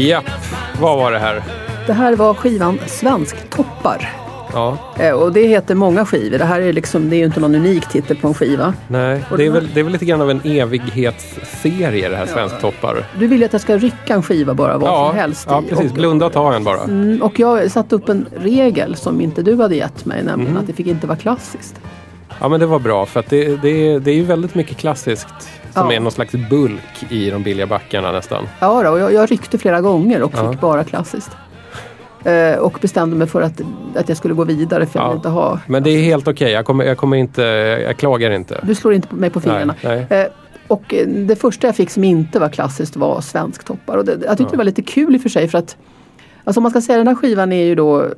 [0.00, 0.24] Japp,
[0.80, 1.42] vad var det här?
[1.86, 4.08] Det här var skivan Svensktoppar.
[4.52, 6.38] Ja, Eh, Och det heter många skivor.
[6.38, 8.74] Det här är, liksom, det är ju inte någon unik titel på en skiva.
[8.88, 9.24] nej.
[9.36, 13.04] Det är, väl, det är väl lite grann av en evighetsserie det här Svensktoppar.
[13.18, 15.90] Du vill att jag ska rycka en skiva bara vad Ja, som helst ja, precis.
[15.90, 16.82] Och, Blunda och ta en bara.
[16.82, 20.60] Mm, och jag satte upp en regel som inte du hade gett mig, nämligen Mhm.
[20.60, 21.74] att det fick inte vara klassiskt.
[22.40, 25.48] Ja men det var bra för att det, det, det är ju väldigt mycket klassiskt
[25.72, 25.92] som Ja.
[25.96, 28.44] är någon slags bulk i de billiga backarna nästan.
[28.60, 30.50] Ja, då, och jag, jag ryckte flera gånger och Ja.
[30.52, 31.30] fick bara klassiskt.
[32.24, 33.60] Eh, och bestämde mig för att,
[33.96, 35.08] att jag skulle gå vidare för jag Ja.
[35.10, 35.60] vill inte ha...
[35.66, 37.42] Men det är helt okej, jag, kommer, jag kommer inte,
[37.86, 38.60] jag klagar inte.
[38.62, 39.74] Du slår inte mig på fingrarna.
[39.84, 40.20] Nej, nej.
[40.22, 40.26] Eh,
[40.68, 43.96] och eh, det första jag fick som inte var klassiskt var Svensktoppar.
[43.96, 44.48] Och det, jag tyckte Ja.
[44.50, 45.76] det var lite kul i och för sig för att
[46.44, 48.08] Alltså om man ska säga den här skivan är ju då eh,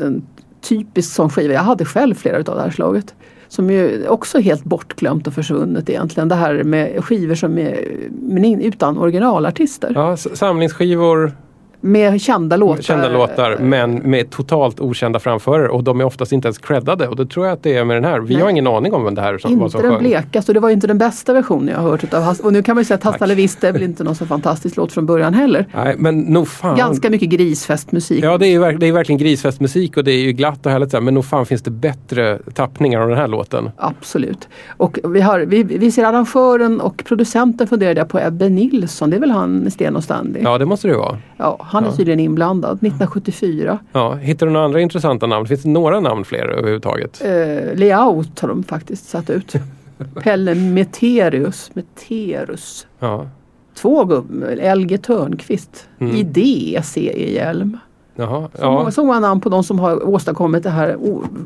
[0.00, 0.26] en
[0.68, 1.54] typisk sån skiva.
[1.54, 3.14] Jag hade själv flera utav det här slaget.
[3.56, 6.28] Som ju också är helt bortglömt och försvunnet egentligen.
[6.28, 7.78] Det här med skivor som är
[8.10, 9.92] men utan originalartister.
[9.94, 11.32] Ja, samlingsskivor
[11.80, 12.82] med kända låtar.
[12.82, 17.16] kända låtar men med totalt okända framförare och de är oftast inte ens creddade och
[17.16, 18.20] det tror jag att det är med den här.
[18.20, 18.42] Vi Nej.
[18.42, 19.98] har ingen aning om vem det här är som, Inte som den sjöng.
[20.00, 22.46] blekaste och det var inte den bästa versionen jag har hört utav Hasta.
[22.46, 24.26] Och nu kan man ju säga att Hasta la Vista är väl inte någon så
[24.26, 25.66] fantastisk låt från början heller.
[25.74, 26.76] Nej men nog fan.
[26.76, 28.24] Ganska mycket grisfestmusik.
[28.24, 31.02] Ja det är, verk- det är verkligen grisfestmusik och det är ju glatt och härligt
[31.02, 33.70] men nog fan finns det bättre tappningar av den här låten.
[33.76, 34.48] Absolut.
[34.76, 39.10] Och vi, har, vi, vi ser arrangören och producenten funderade jag på Ebbe Nilsson.
[39.10, 40.42] Det är väl han Sten och Stanley?
[40.42, 41.18] Ja det måste det vara.
[41.36, 41.96] Ja, han är Ja.
[41.96, 42.72] tydligen inblandad.
[42.82, 43.78] 1974.
[43.92, 45.46] Ja, hittar du några andra intressanta namn?
[45.46, 47.22] Finns det några namn fler överhuvudtaget?
[47.24, 49.52] Eh, layout har de faktiskt satt ut.
[50.22, 51.70] Pelle Meterius.
[51.74, 52.86] Meterus.
[52.98, 53.26] Ja.
[53.74, 54.74] Två gubbar.
[54.76, 55.88] LG Törnqvist.
[56.00, 56.16] Mm.
[56.16, 57.32] Idé C.E.
[57.34, 57.78] Hjälm.
[58.18, 58.48] Jaha.
[58.54, 58.90] Så, många, Ja.
[58.90, 60.96] så många namn på de som har åstadkommit det här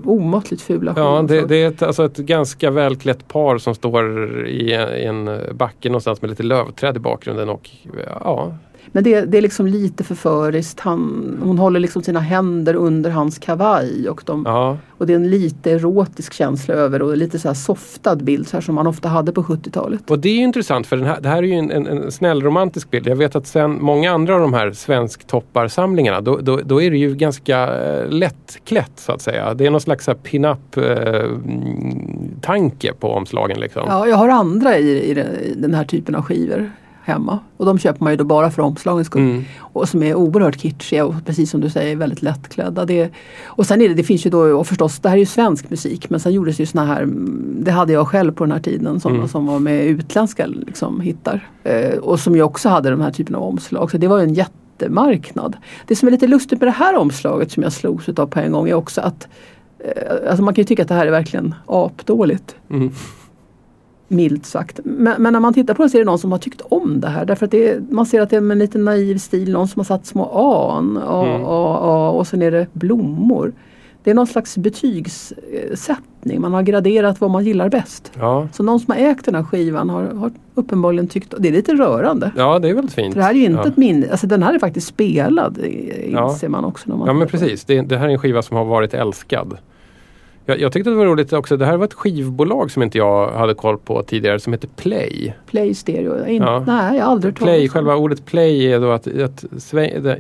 [0.05, 4.73] omåttligt fula Ja, det, det är ett, alltså ett ganska välklätt par som står i
[4.73, 7.71] en, i en backe någonstans med lite lövträd i bakgrunden och
[8.25, 8.55] ja,
[8.87, 10.81] Men det, det är liksom lite förföriskt.
[10.81, 15.17] Han, hon håller liksom sina händer under hans kavaj och, de, ja, och det är
[15.17, 18.87] en lite erotisk känsla över och lite så här softad bild så här som man
[18.87, 20.11] ofta hade på 70-talet.
[20.11, 22.43] Och det är intressant för den här, det här är ju en, en, en snäll
[22.43, 23.07] romantisk bild.
[23.07, 26.99] Jag vet att sen många andra av de här svensktopparsamlingarna då, då, då är det
[26.99, 29.55] ju ganska eh, lättklätt så att säga.
[29.55, 30.85] Det är någon slags så här pin-up eh,
[32.51, 33.83] mm, på omslagen liksom.
[33.87, 35.15] Ja, jag har andra i, i
[35.57, 36.71] den här typen av skivor
[37.11, 37.39] hemma.
[37.57, 39.23] Och de köper man ju då bara för omslagens skull.
[39.23, 39.45] Mm.
[39.59, 42.85] Och som är oerhört kitschiga och precis som du säger väldigt lättklädda.
[42.85, 43.11] Det,
[43.45, 45.71] och sen är det, det finns ju då, och förstås det här är ju svensk
[45.71, 47.09] musik men sen gjordes ju såna här,
[47.65, 49.29] det hade jag själv på den här tiden, sådana Mm.
[49.29, 51.49] som var med utländska liksom, hittar.
[51.65, 53.91] Eh, och som ju också hade de här typen av omslag.
[53.91, 55.57] Så det var ju en jättemarknad.
[55.87, 58.53] Det som är lite lustigt med det här omslaget som jag slogs utav på en
[58.53, 59.29] gång är också att
[59.85, 62.57] eh, Alltså man kan ju tycka att det här är verkligen apdåligt.
[62.71, 62.91] Mm.
[64.13, 64.81] Milt sagt.
[64.85, 67.01] Men, men när man tittar på det så är det någon som har tyckt om
[67.01, 67.25] det här.
[67.25, 69.53] Därför att är, man ser att det är en lite naiv stil.
[69.53, 71.43] Någon som har satt små an och, Mm.
[71.45, 73.53] och, och, och sen är det blommor.
[74.03, 76.41] Det är någon slags betygssättning.
[76.41, 78.13] Man har graderat vad man gillar bäst.
[78.19, 78.49] Ja.
[78.53, 81.75] Så någon som har ägt den här skivan har, har uppenbarligen tyckt, det är lite
[81.75, 82.33] rörande.
[82.37, 83.15] ja, det är väldigt fint.
[83.15, 83.67] För det här är ju inte ja.
[83.69, 86.33] ett minne, alltså den här är faktiskt spelad eh, Ja.
[86.33, 86.89] inser man också.
[86.91, 89.57] När man Ja men precis, det, det här är en skiva som har varit älskad.
[90.51, 93.31] Jag, jag tyckte det var roligt också, det här var ett skivbolag som inte jag
[93.33, 95.35] hade koll på tidigare som heter Play.
[95.51, 96.65] Play stereo, in, Ja.
[96.67, 97.73] nej jag har aldrig hört Play, talas om.
[97.73, 99.45] själva ordet play är då att, att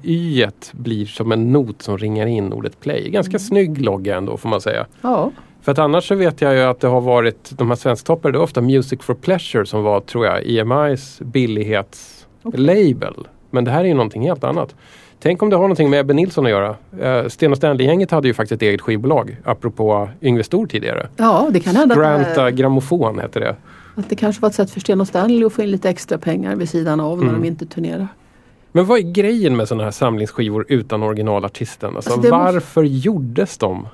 [0.02, 3.10] y blir som en not som ringar in ordet play.
[3.10, 3.38] Ganska Mm.
[3.40, 4.86] snygg logga ändå får man säga.
[5.02, 5.30] Ja,
[5.62, 8.38] För att annars så vet jag ju att det har varit de här svensktoppare, det
[8.38, 13.14] är ofta Music for Pleasure som var tror jag EMIs billighetslabel.
[13.50, 14.74] Men det här är ju någonting helt annat.
[15.22, 16.76] Tänk om det har någonting med Ebbe Nilsson att göra.
[17.22, 21.08] Uh, Sten och Stanley-gänget hade ju faktiskt ett eget skivbolag apropå Yngve Stor tidigare.
[21.16, 23.56] ja det kan hända Granta Grammofon hette det.
[23.94, 26.18] Att det kanske var ett sätt för Sten och Stanley att få in lite extra
[26.18, 27.40] pengar vid sidan av när Mm.
[27.42, 28.08] de inte turnerar.
[28.72, 31.96] Men vad är grejen med sådana här samlingsskivor utan originalartisten?
[31.96, 33.86] Alltså, Alltså, det måste- varför gjordes de?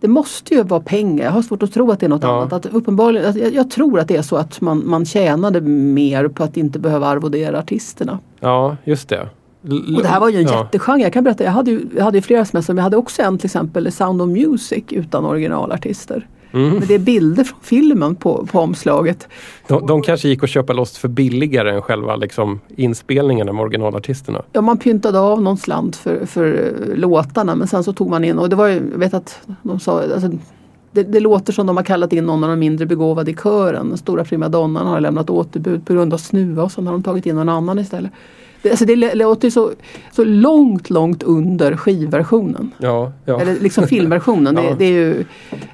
[0.00, 1.24] Det måste ju vara pengar.
[1.24, 2.36] Jag har svårt att tro att det är något Ja.
[2.40, 2.52] annat.
[2.52, 6.28] Att uppenbarligen, att jag, jag tror att det är så att man, man tjänade mer
[6.28, 8.18] på att inte behöva arvodera artisterna.
[8.40, 9.28] Ja, just det.
[9.62, 10.62] Och det här var ju en ja.
[10.64, 11.02] jättegenre.
[11.02, 13.22] Jag kan berätta, jag hade ju, jag hade ju flera semestrar men jag hade också
[13.22, 16.26] en till exempel Sound of Music utan originalartister.
[16.52, 16.70] Mm.
[16.70, 19.28] Men det är bilder från filmen på, på omslaget.
[19.68, 24.42] De, de kanske gick att köpa loss för billigare än själva liksom, inspelningarna med originalartisterna.
[24.52, 28.24] Ja, man pyntade av någon slant för, för eh, låtarna men sen så tog man
[28.24, 30.30] in och det var ju, jag vet att de sa, alltså,
[30.92, 33.88] det, det låter som de har kallat in någon av de mindre begåvade i kören.
[33.88, 37.26] Den stora primadonnan har lämnat återbud på grund av snuva och så har de tagit
[37.26, 38.12] in någon annan istället.
[38.62, 39.70] Det, alltså det låter så,
[40.12, 42.70] så långt, långt under skivversionen.
[42.78, 43.40] Ja, ja.
[43.40, 44.56] Eller liksom filmversionen.
[44.62, 44.62] Ja.
[44.62, 45.24] det, det är ju,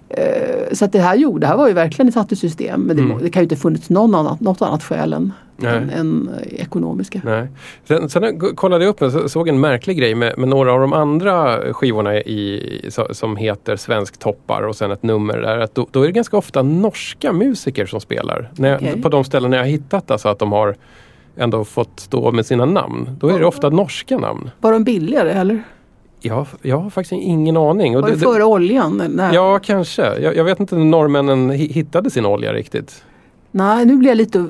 [0.08, 2.80] eh, så att det här, jo, det här var ju verkligen ett satt i system.
[2.80, 3.18] Men det, Mm.
[3.22, 7.20] det kan ju inte funnits någon annat, något annat skäl än, än, än eh, ekonomiska.
[7.24, 7.46] Nej.
[7.88, 10.80] Sen, sen kollade jag upp och så- såg en märklig grej med, med några av
[10.80, 15.58] de andra skivorna i, som heter Svensk toppar och sen ett nummer där.
[15.58, 18.50] Att då, då är det ganska ofta norska musiker som spelar.
[18.56, 19.02] När Okej.
[19.02, 20.76] På de ställen jag har hittat alltså att de har
[21.38, 23.10] ändå fått stå med sina namn.
[23.20, 24.50] Då är det ofta norska namn.
[24.60, 25.62] Var de billigare eller?
[26.20, 27.94] Jag, jag har faktiskt ingen aning.
[27.94, 29.02] Var det, det- före oljan?
[29.14, 29.34] Nej.
[29.34, 30.20] Ja, kanske.
[30.20, 33.04] Jag, jag vet inte när norrmännen hi- hittade sin olja riktigt.
[33.50, 34.46] Nej, nu blir jag lite,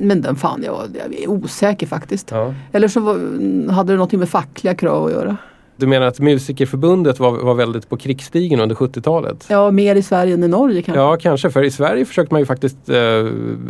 [0.00, 2.30] men den fan jag, jag är osäker faktiskt.
[2.30, 2.54] Ja.
[2.72, 3.14] Eller så var,
[3.72, 5.36] hade det något med fackliga krav att göra.
[5.76, 9.46] Du menar att Musikerförbundet var, var väldigt på krigsstigen under 70-talet?
[9.48, 11.00] Ja, mer i Sverige än i Norge kanske.
[11.00, 11.50] Ja, kanske.
[11.50, 12.96] För i Sverige försökte man ju faktiskt eh,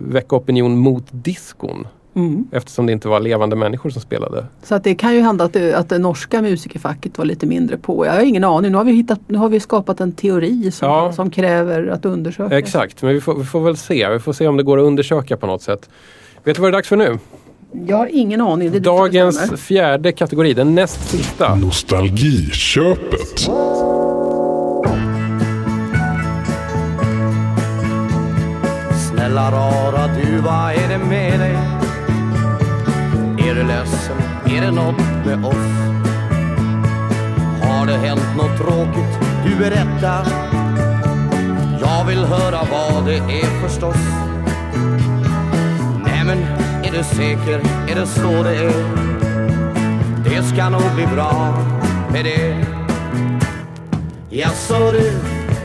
[0.09, 1.87] väcka opinion mot diskon.
[2.15, 2.45] Mm.
[2.53, 4.47] Eftersom det inte var levande människor som spelade.
[4.63, 7.77] Så att det kan ju hända att det, att det norska musikerfacket var lite mindre
[7.77, 8.07] på.
[8.07, 8.71] Jag har ingen aning.
[8.73, 11.13] Nu har vi, hittat, nu har vi skapat en teori som, Ja.
[11.13, 12.59] som kräver att undersöka.
[12.59, 14.09] Exakt, men vi får, vi får väl se.
[14.09, 15.91] Vi får se om det går att undersöka på något sätt.
[16.45, 17.19] Vet du vad det är dags för nu?
[17.87, 18.71] Jag har ingen aning.
[18.71, 21.55] Det är Dagens fjärde kategori, den näst sista.
[21.55, 23.51] Nostalgiköpet.
[29.11, 31.57] Snälla rara du, vad är det med dig?
[33.51, 34.17] Är du ledsen?
[34.47, 35.55] Är det något med oss?
[37.63, 39.19] Har det hänt något tråkigt?
[39.45, 40.27] Du berättar.
[41.81, 43.97] Jag vill höra vad det är förstås.
[46.05, 46.39] Nej men,
[46.85, 47.61] är du säker?
[47.89, 48.73] Är det så det är?
[50.25, 51.55] Det ska nog bli bra
[52.13, 52.67] med det.
[54.29, 55.13] Jaså du,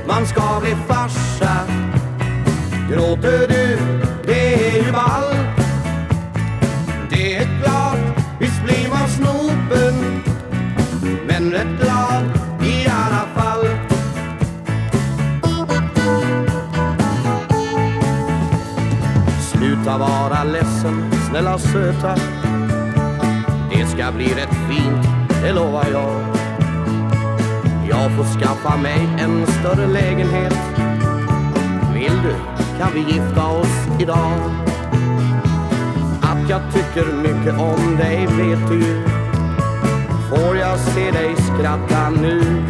[0.07, 1.59] man ska bli farsa
[2.89, 3.77] Gråter du,
[4.25, 5.24] det är ju ball
[11.39, 12.23] Men rätt glad
[12.63, 13.65] i alla fall.
[19.41, 22.15] Sluta vara ledsen, snälla söta.
[23.71, 25.07] Det ska bli rätt fint,
[25.41, 26.21] det lovar jag.
[27.89, 30.57] Jag får skaffa mig en större lägenhet.
[31.93, 32.35] Vill du
[32.79, 34.31] kan vi gifta oss idag.
[36.21, 39.14] Att jag tycker mycket om dig vet du ju.
[40.29, 42.63] Får jag se dig skratta nu.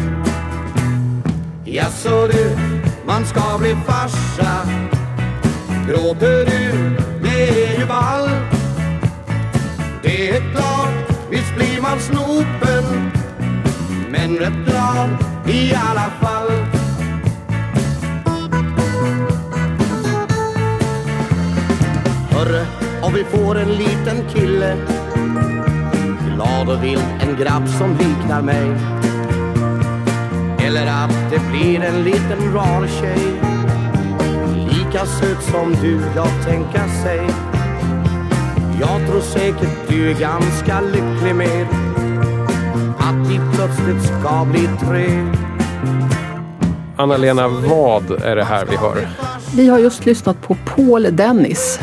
[1.64, 2.56] Jaså du,
[3.06, 4.66] man ska bli farsa.
[5.88, 8.30] Gråter du, det är ju ball.
[10.02, 13.12] Det är klart, visst blir man snopen.
[14.10, 15.10] Men rätt glad
[15.48, 16.50] i alla fall.
[22.30, 22.66] Hörre,
[23.02, 24.76] om vi får en liten kille.
[26.36, 28.70] Glad och vild, en grabb som liknar mig
[30.66, 33.40] Eller att det blir en liten rar tjej
[34.68, 37.20] Lika söt som du, jag tänka sig
[38.80, 41.66] Jag tror säkert du är ganska lycklig med
[42.98, 45.32] Att vi plötsligt ska bli tre
[46.96, 49.08] Anna-Lena, vad är det här vi hör?
[49.54, 51.80] Vi har just lyssnat på Paul Dennis.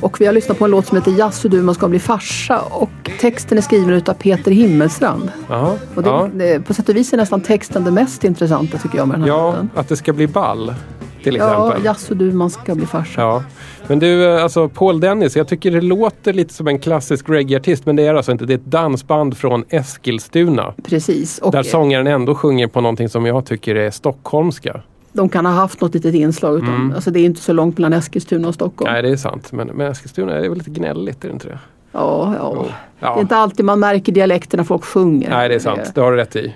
[0.00, 2.60] Och vi har lyssnat på en låt som heter Jaså du, man ska bli farsa.
[2.60, 2.89] Och
[3.20, 5.30] texten är skriven utav Peter Himmelstrand.
[5.48, 6.28] Jaha, Och det, ja.
[6.34, 9.22] det, på sätt och vis är nästan texten det mest intressanta tycker jag med den
[9.22, 9.70] här ja, låten.
[9.74, 10.74] att det ska bli ball.
[11.22, 11.84] Till Ja, exempel.
[11.84, 13.20] jaså du, man ska bli farsa.
[13.20, 13.42] Ja.
[13.86, 17.86] Men du, eh, alltså Paul Dennis, jag tycker det låter lite som en klassisk reggae-artist
[17.86, 18.44] men det är alltså inte.
[18.46, 20.74] Det är ett dansband från Eskilstuna.
[20.84, 21.38] Precis.
[21.38, 24.80] Och Där sångaren ändå sjunger på någonting som jag tycker är stockholmska.
[25.12, 26.56] de kan ha haft något litet inslag.
[26.56, 26.92] Utan, Mm.
[26.94, 28.92] alltså det är inte så långt mellan Eskilstuna och Stockholm.
[28.92, 29.52] Nej, det är sant.
[29.52, 31.58] Men, men Eskilstuna är väl lite gnälligt, är det inte det?
[31.92, 32.52] Ja, ja.
[32.56, 32.62] Jo.
[32.62, 32.72] Det
[33.06, 33.16] Ja.
[33.16, 35.30] är inte alltid man märker dialekten när folk sjunger.
[35.30, 35.92] Nej, det är sant.
[35.94, 36.54] Det har du rätt i.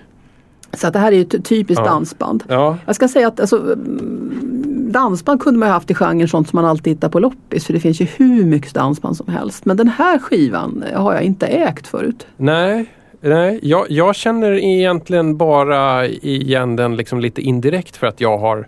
[0.73, 1.91] Så att det här är ju ett typiskt Ja.
[1.91, 2.45] dansband.
[2.49, 6.49] Ja, Jag ska säga att alltså, mm, dansband kunde man ju haft i genren sånt
[6.49, 7.67] som man alltid hittar på loppis.
[7.67, 9.65] För det finns ju hur mycket dansband som helst.
[9.65, 12.27] Men den här skivan har jag inte ägt förut.
[12.37, 12.87] nej.
[13.27, 18.67] Nej, jag, jag känner egentligen bara igen den liksom lite indirekt för att jag har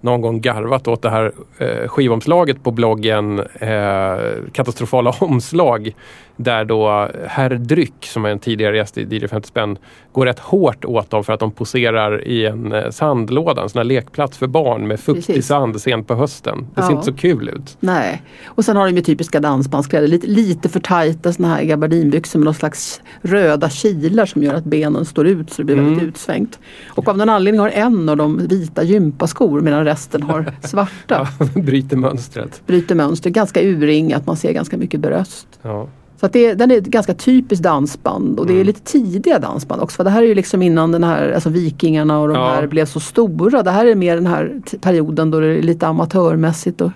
[0.00, 4.18] någon gång garvat åt det här eh, skivomslaget på bloggen eh,
[4.52, 5.92] Katastrofala omslag.
[6.40, 9.78] Där då Herr Dryck, som är en tidigare gäst i DJ 50 spänn,
[10.12, 13.78] går rätt hårt åt dem för att de poserar i en eh, sandlåda, en sån
[13.78, 15.46] här lekplats för barn med fuktig Precis.
[15.46, 16.66] sand sent på hösten.
[16.74, 16.96] Det ser Ja.
[16.96, 17.76] inte så kul ut.
[17.80, 18.22] Nej.
[18.46, 20.08] Och sen har de ju typiska dansbandskläder.
[20.08, 24.64] Lite, lite för tajta såna här gabardinbyxor med någon slags röda kilar som gör att
[24.64, 25.88] benen står ut så det blir Mm.
[25.88, 26.58] väldigt utsvängt.
[26.88, 31.28] Och av någon anledning har en av dem vita gympaskor medan resten har svarta.
[31.54, 32.62] Bryter mönstret.
[32.66, 35.46] Bryter mönster, ganska urringat, man ser ganska mycket bröst.
[35.62, 35.88] Ja.
[36.20, 38.66] Så att det, den är ett ganska typiskt dansband och det är Mm.
[38.66, 39.96] lite tidiga dansband också.
[39.96, 42.48] För det här är ju liksom innan den här, alltså Vikingarna och de Ja.
[42.48, 43.62] här blev så stora.
[43.62, 46.90] Det här är mer den här perioden då det är lite amatörmässigt och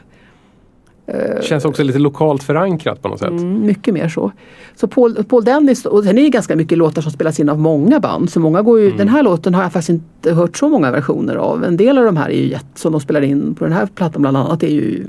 [1.42, 3.28] Känns också lite lokalt förankrat på något sätt.
[3.30, 4.32] mm, mycket mer så.
[4.76, 7.58] Så Paul, Paul Dennis, och sen är det ganska mycket låtar som spelas in av
[7.58, 8.30] många band.
[8.30, 8.98] Så många går ju, Mm.
[8.98, 11.64] Den här låten har jag faktiskt inte hört så många versioner av.
[11.64, 13.86] En del av de här är ju jätte, som de spelar in på den här
[13.86, 15.04] plattan bland annat är ju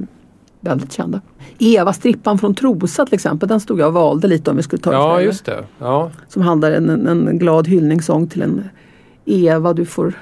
[0.63, 1.21] väldigt kända.
[1.59, 4.81] Eva strippan från Trosa till exempel, den stod jag och valde lite om vi skulle
[4.81, 5.63] ta Ja, just det.
[5.79, 6.11] Ja.
[6.27, 8.63] Som handlar om en, en glad hyllningssång till en
[9.25, 10.13] Eva, du får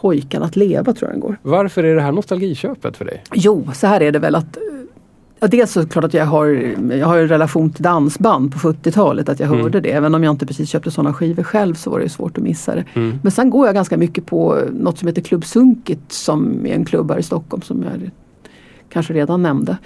[0.00, 1.36] pojken att leva tror jag den går.
[1.42, 3.22] Varför är det här nostalgiköpet för dig?
[3.34, 4.58] Jo, så här är det väl att
[5.40, 6.46] Ja, dels så är det klart att jag har,
[6.92, 9.60] jag har en relation till dansband på 70-talet, att jag Mm.
[9.62, 9.90] hörde det.
[9.92, 12.44] Även om jag inte precis köpte sådana skivor själv så var det ju svårt att
[12.44, 12.84] missa det.
[12.94, 13.18] Mm.
[13.22, 16.84] Men sen går jag ganska mycket på något som heter Klubb Sunkit som är en
[16.84, 18.10] klubb här i Stockholm som jag
[18.94, 19.76] kanske redan nämnde.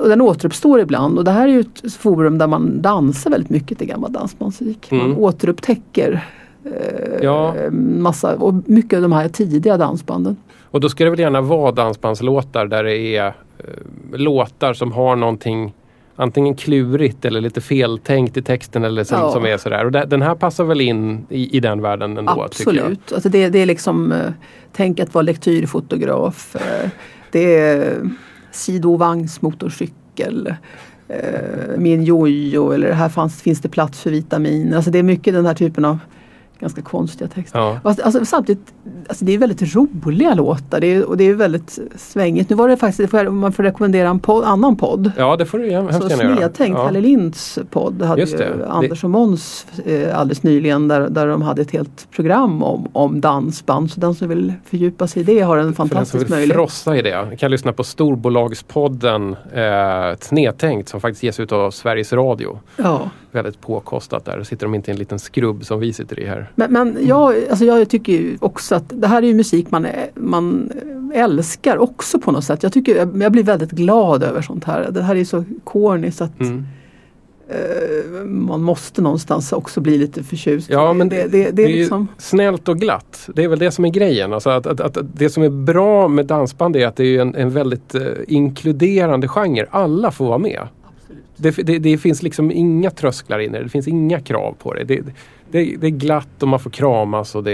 [0.00, 3.50] Och den återuppstår ibland och det här är ju ett forum där man dansar väldigt
[3.50, 4.90] mycket till gammal dansbandsmusik.
[4.90, 5.18] Man Mm.
[5.18, 6.24] återupptäcker
[6.64, 7.54] eh, Ja.
[7.98, 10.36] massa, och mycket av de här tidiga dansbanden.
[10.62, 13.26] Och då ska det väl gärna vara dansbandslåtar där det är
[13.58, 15.72] eh, låtar som har någonting
[16.16, 19.30] antingen klurigt eller lite feltänkt i texten eller som, Ja.
[19.32, 19.84] som är sådär.
[19.84, 22.42] Och den här passar väl in i, i den världen ändå.
[22.42, 23.12] Absolut.
[23.12, 24.18] Alltså det, det är liksom eh,
[24.72, 26.56] Tänk att vara lektyrfotograf.
[26.56, 26.88] eh,
[27.30, 28.10] Det är
[28.54, 30.54] sidovagnsmotorcykel.
[31.08, 34.76] eh, Min jojo eller här fanns, finns det plats för vitaminer.
[34.76, 35.98] Alltså det är mycket den här typen av
[36.60, 37.58] ganska konstiga texter.
[37.58, 37.80] Ja.
[37.84, 38.74] Alltså, samtidigt,
[39.08, 42.50] alltså det är väldigt roliga låtar det är, och det är väldigt svängigt.
[42.50, 45.12] Nu var det faktiskt, får jag- man får rekommendera en podd, annan podd.
[45.18, 46.36] ja, det får du hemskt Så gärna göra.
[46.36, 46.84] Snedtänkt, Ja.
[46.86, 48.44] Kalle Linds podd hade Just det.
[48.44, 52.62] ju Det- Anders och Måns eh, alldeles nyligen där, där de hade ett helt program
[52.62, 53.90] om, om dansband.
[53.90, 56.30] Så den som vill fördjupa sig i det har en För den som fantastisk vill
[56.30, 56.56] möjlighet.
[56.56, 62.12] frossa i det kan lyssna på Storbolagspodden eh, Snedtänkt som faktiskt ges ut av Sveriges
[62.12, 62.58] Radio.
[62.76, 63.10] Ja.
[63.34, 64.42] Väldigt påkostat där.
[64.42, 66.50] Sitter de inte i en liten skrubb som vi sitter i här.
[66.54, 70.10] Men, men jag, alltså jag tycker ju också att det här är musik man, är-
[70.14, 70.70] man
[71.14, 72.62] älskar också på något sätt.
[72.62, 74.88] Jag, tycker, jag, jag blir väldigt glad över sånt här.
[74.90, 76.64] Det här är så corny så att Mm.
[77.48, 80.70] eh, man måste någonstans också bli lite förtjust.
[80.70, 82.08] Ja, men det, det, det, är ju liksom...
[82.18, 83.28] snällt och glatt.
[83.34, 84.32] Det är väl det som är grejen.
[84.32, 87.34] Alltså att, att, att det som är bra med dansband är att det är en,
[87.34, 89.66] en väldigt eh, inkluderande genre.
[89.70, 90.60] Alla får vara med.
[91.44, 93.64] Det, det, det finns liksom inga trösklar in i det.
[93.64, 94.84] Det finns inga krav på det.
[94.84, 95.00] Det,
[95.50, 97.52] det, det är glatt och man får kramas och det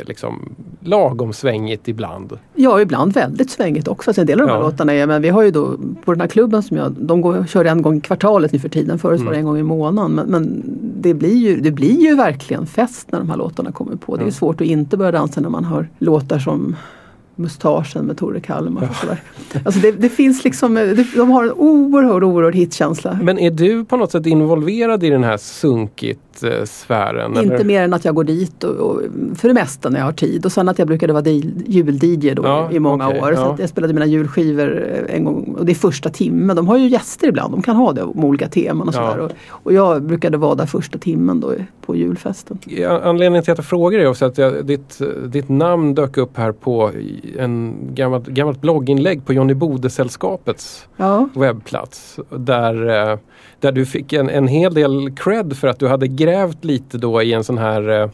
[0.00, 2.38] är liksom lagom svängigt ibland.
[2.54, 4.10] Ja, ibland väldigt svängigt också.
[4.10, 4.64] Alltså en del av de här Ja.
[4.66, 7.46] låtarna är, men vi har ju då på den här klubben som jag, de går,
[7.48, 8.98] kör en gång i kvartalet nu för tiden.
[8.98, 9.26] Förut Mm.
[9.26, 10.12] var det en gång i månaden.
[10.12, 10.62] Men, men
[11.00, 14.16] det, blir ju, det blir ju verkligen fest när de här låtarna kommer på.
[14.16, 14.30] Det är Ja.
[14.32, 16.76] svårt att inte börja dansa när man hör låtar som
[17.36, 18.88] Mustaschen med Tore Kalmar.
[18.90, 19.22] Och sådär.
[19.64, 23.18] Alltså det, det finns liksom, det, de har en oerhörd, oerhörd hitkänsla.
[23.22, 25.36] Men är du på något sätt involverad i den här
[26.40, 27.36] sunkigt-sfären?
[27.42, 29.02] Inte mer än att jag går dit och, och,
[29.34, 30.46] för det mesta när jag har tid.
[30.46, 31.24] Och sen att jag brukade vara
[31.66, 33.34] jul-DJ då Ja, i många okej, år.
[33.34, 33.52] Så ja.
[33.52, 36.56] att jag spelade mina julskivor eh, en gång och det är första timmen.
[36.56, 39.10] De har ju gäster ibland, de kan ha det om olika teman och Ja.
[39.10, 39.24] sådär.
[39.24, 41.52] Och, och jag brukade vara där första timmen då
[41.86, 42.58] på julfesten.
[43.02, 46.52] Anledningen till att jag frågar är också att jag, ditt, ditt namn dök upp här
[46.52, 46.90] på
[47.38, 50.88] en gammalt, gammalt blogginlägg på Johnny Bode-sällskapets
[51.34, 52.18] webbplats.
[52.30, 53.18] Där, eh,
[53.60, 57.22] där du fick en, en hel del cred för att du hade grävt lite då
[57.22, 58.08] i en sån här eh,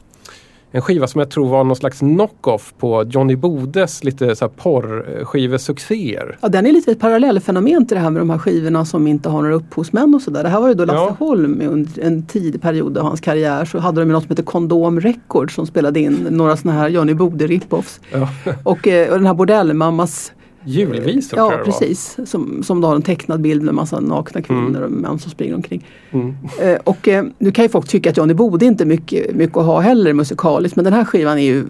[0.75, 4.53] en skiva som jag tror var någon slags knock-off på Johnny Bodes lite så här
[4.57, 6.39] porrskivesuccéer.
[6.41, 9.29] ja den är lite ett parallellfenomen till det här med de här skivorna som inte
[9.29, 10.43] har några upphovsmän och sådär.
[10.43, 11.17] Det här var ju då Lasse Ja.
[11.27, 13.65] Holm under en tidig period av hans karriär.
[13.65, 17.15] Så hade de något som heter Kondom Records som spelade in några sådana här Johnny
[17.15, 18.01] Bode rip-offs.
[18.13, 18.29] Ja.
[18.65, 20.33] Och, eh, och den här Bordellmammas
[20.65, 24.91] Julvisor Ja precis, som, som då har en tecknad bild med massa nakna kvinnor och
[24.91, 25.87] män som springer omkring.
[26.11, 26.35] Mm.
[26.61, 29.67] Eh, och eh, nu kan ju folk tycka att Johnny Bode inte mycket, mycket att
[29.67, 31.65] ha heller musikaliskt men den här skivan är ju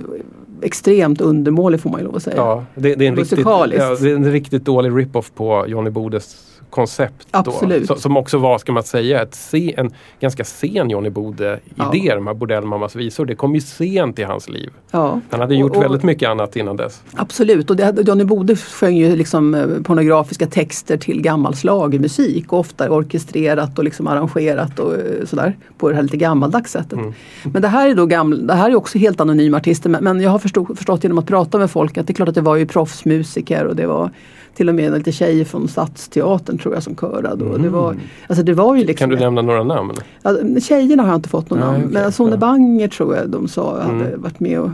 [0.62, 2.36] extremt undermålig får man ju lov att säga.
[2.36, 5.90] Ja, det, det, är en riktigt, ja, det är en riktigt dålig rip-off på Johnny
[5.90, 7.26] Bodes koncept.
[7.30, 7.88] Absolut.
[7.88, 12.14] Då, som också var, ska man säga, ett se, en ganska sen Johnny Bode-idé, Ja.
[12.14, 13.24] de här Bordellmammas visor.
[13.26, 14.70] Det kom ju sent i hans liv.
[14.90, 15.20] Ja.
[15.30, 17.02] Han hade gjort Och- och- väldigt mycket annat innan dess.
[17.14, 22.58] Absolut, och det, Johnny Bode sjöng ju liksom eh, pornografiska texter till gammal schlagermusik och
[22.58, 26.92] ofta orkestrerat och liksom arrangerat och eh, sådär på det här lite gammaldags sättet.
[26.92, 27.12] Mm.
[27.44, 30.20] Men det här är då gammal, det här är också helt anonyma artister men, men
[30.20, 32.40] jag har förstå, förstått genom att prata med folk att det är klart att det
[32.40, 34.10] var ju proffsmusiker och det var
[34.56, 37.44] till och med lite tjejer från Stadsteatern tror jag som körade.
[37.44, 37.96] Och det, var,
[38.26, 39.18] alltså det var ju liksom Mm.
[39.18, 40.60] Kan du nämna några namn?
[40.60, 41.76] Tjejerna har jag inte fått Nej, namn.
[41.78, 42.36] okej, Men Sone ja.
[42.36, 44.22] Banger tror jag de sa hade Mm.
[44.22, 44.70] varit med och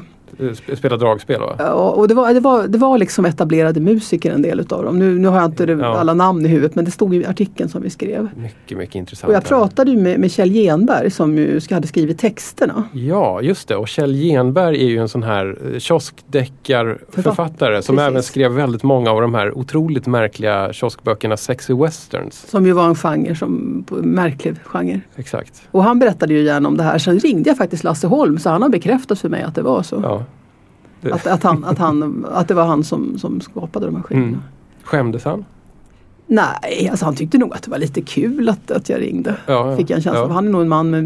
[0.77, 1.55] Spela dragspel va?
[1.59, 4.99] Ja, och det var, det, var, det var liksom etablerade musiker en del utav dem.
[4.99, 5.99] Nu, nu har jag inte Ja.
[5.99, 8.29] alla namn i huvudet men det stod i artikeln som vi skrev.
[8.37, 9.29] Mycket, mycket intressant.
[9.29, 12.85] Och jag pratade ju med, med Kjell Genberg som ju hade skrivit texterna.
[12.93, 13.77] Ja, just det.
[13.77, 18.09] Och Kjell Genberg är ju en sån här eh, kioskdeckarförfattare som Precis.
[18.11, 22.47] även skrev väldigt många av de här otroligt märkliga kioskböckerna Sexy Westerns.
[22.51, 25.01] Som ju var en genre, som, märklig genre.
[25.17, 25.63] Exakt.
[25.71, 26.99] Och han berättade ju gärna om det här.
[26.99, 29.83] Sen ringde jag faktiskt Lasse Holm så han har bekräftat för mig att det var
[29.83, 30.01] så.
[30.03, 30.18] Ja.
[31.01, 34.03] Det, Att, att, han, att, han, att det var han som, som skapade de här
[34.03, 34.27] skivorna.
[34.27, 34.41] Mm.
[34.85, 35.45] Skämdes han?
[36.31, 39.35] Nej, alltså han tyckte nog att det var lite kul att, att jag ringde.
[39.47, 39.77] Ja, ja.
[39.77, 40.25] Fick jag en känsla Ja.
[40.25, 40.31] av.
[40.31, 41.05] Han är nog en man med,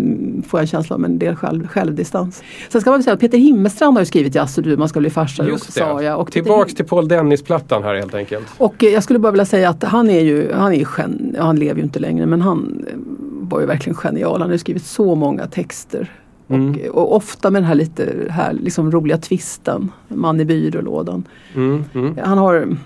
[0.49, 2.43] får jag en känsla av, en del själv, självdistans.
[2.69, 5.01] Sen ska man väl säga att Peter Himmelstrand har ju skrivit och du, man ska
[5.01, 6.03] bli farsa Just sa jag.
[6.03, 6.15] det.
[6.15, 8.47] Och, Peter Tillbaks Him- till Paul Dennis-plattan här helt enkelt.
[8.59, 11.37] och eh, jag skulle bara vilja säga att han är ju, han är ju gen,
[11.41, 12.95] han lever ju inte längre men han eh,
[13.41, 14.41] var ju verkligen genial.
[14.41, 16.11] Han har skrivit så många texter.
[16.55, 16.91] Mm.
[16.91, 21.25] Och, och ofta med den här lite här, liksom roliga twisten, man i byrålådan.
[21.55, 22.19] Mm, mm.
[22.25, 22.77] Han har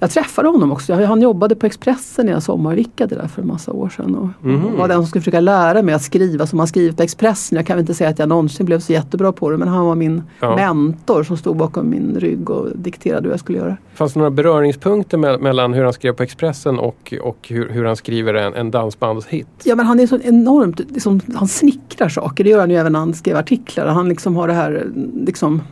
[0.00, 0.94] Jag träffade honom också.
[1.04, 4.14] Han jobbade på Expressen när jag sommarvickade där för en massa år sedan.
[4.14, 4.76] Och Mhm.
[4.78, 7.56] var den som skulle försöka lära mig att skriva som man skriver på Expressen.
[7.56, 9.94] Jag kan inte säga att jag någonsin blev så jättebra på det men han var
[9.94, 10.56] min Ja.
[10.56, 13.76] mentor som stod bakom min rygg och dikterade hur jag skulle göra.
[13.94, 17.84] Fanns det några beröringspunkter me- mellan hur han skrev på Expressen och, och hur, hur
[17.84, 19.46] han skriver en, en dansbandshit?
[19.64, 22.44] Ja men han är så enormt, liksom, han snickrar saker.
[22.44, 23.86] Det gör han ju även när han skrev artiklar.
[23.86, 24.86] Han liksom har det här,
[25.26, 25.62] liksom,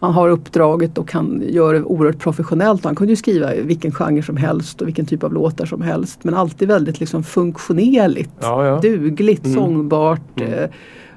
[0.00, 2.84] han har uppdraget och han gör det oerhört professionellt.
[2.84, 6.24] Han kunde ju skriva vilken genre som helst och vilken typ av låtar som helst.
[6.24, 8.80] Men alltid väldigt liksom funktionerligt, Ja, ja.
[8.80, 9.56] dugligt, Mm.
[9.58, 10.52] sångbart Mm.
[10.52, 10.68] eh,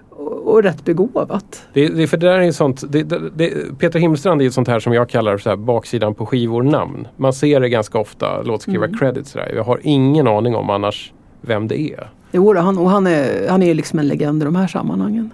[0.10, 1.64] och, och rätt begåvat.
[1.74, 4.52] Det, det, för det där är ju sånt, det, det, det, Peter Himstrand är ju
[4.52, 7.08] sånt här som jag kallar så här baksidan på skivor-namn.
[7.18, 9.34] Man ser det ganska ofta, låtskrivar-credits.
[9.34, 9.52] där.
[9.56, 12.10] Jag har ingen aning om annars vem det är.
[12.32, 15.30] Jo, han, och han är, han är liksom en legend i de här sammanhangen.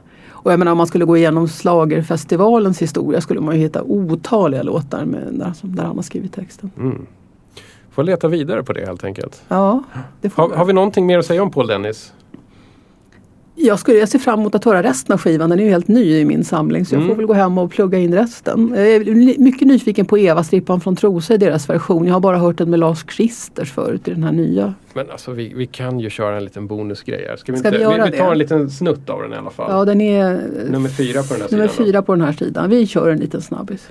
[0.47, 4.63] Och jag menar om man skulle gå igenom Schlagerfestivalens historia skulle man ju hitta otaliga
[4.63, 6.71] låtar med, där, där han har skrivit texten.
[6.77, 7.05] Mm.
[7.91, 9.41] Får leta vidare på det helt enkelt.
[9.47, 9.83] Ja,
[10.21, 10.55] det får Har, vi.
[10.55, 12.13] har vi någonting mer att säga om Paul Dennis?
[13.59, 15.49] Jag, skulle, jag ser fram emot att höra resten av skivan.
[15.49, 17.09] Den är ju helt ny i min samling så jag Mm.
[17.09, 18.73] får väl gå hem och plugga in resten.
[18.75, 22.05] Jag är mycket nyfiken på Eva-strippan från Trosa i deras version.
[22.07, 24.73] Jag har bara hört den med Lars Kristers förut i den här nya.
[24.93, 27.35] Men alltså vi, vi kan ju köra en liten bonusgrej här.
[27.35, 28.31] Ska vi, Ska inte, vi göra vi, vi tar det?
[28.31, 29.71] en liten snutt av den i alla fall.
[29.71, 30.41] Ja, den är
[30.71, 31.77] Nummer fyra på den här nummer sidan.
[31.77, 31.85] då.
[31.85, 32.69] fyra på den här sidan.
[32.69, 33.89] Vi kör en liten snabbis.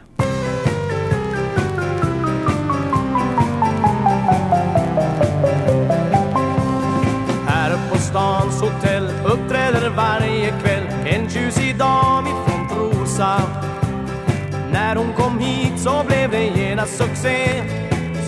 [16.86, 17.62] Succé.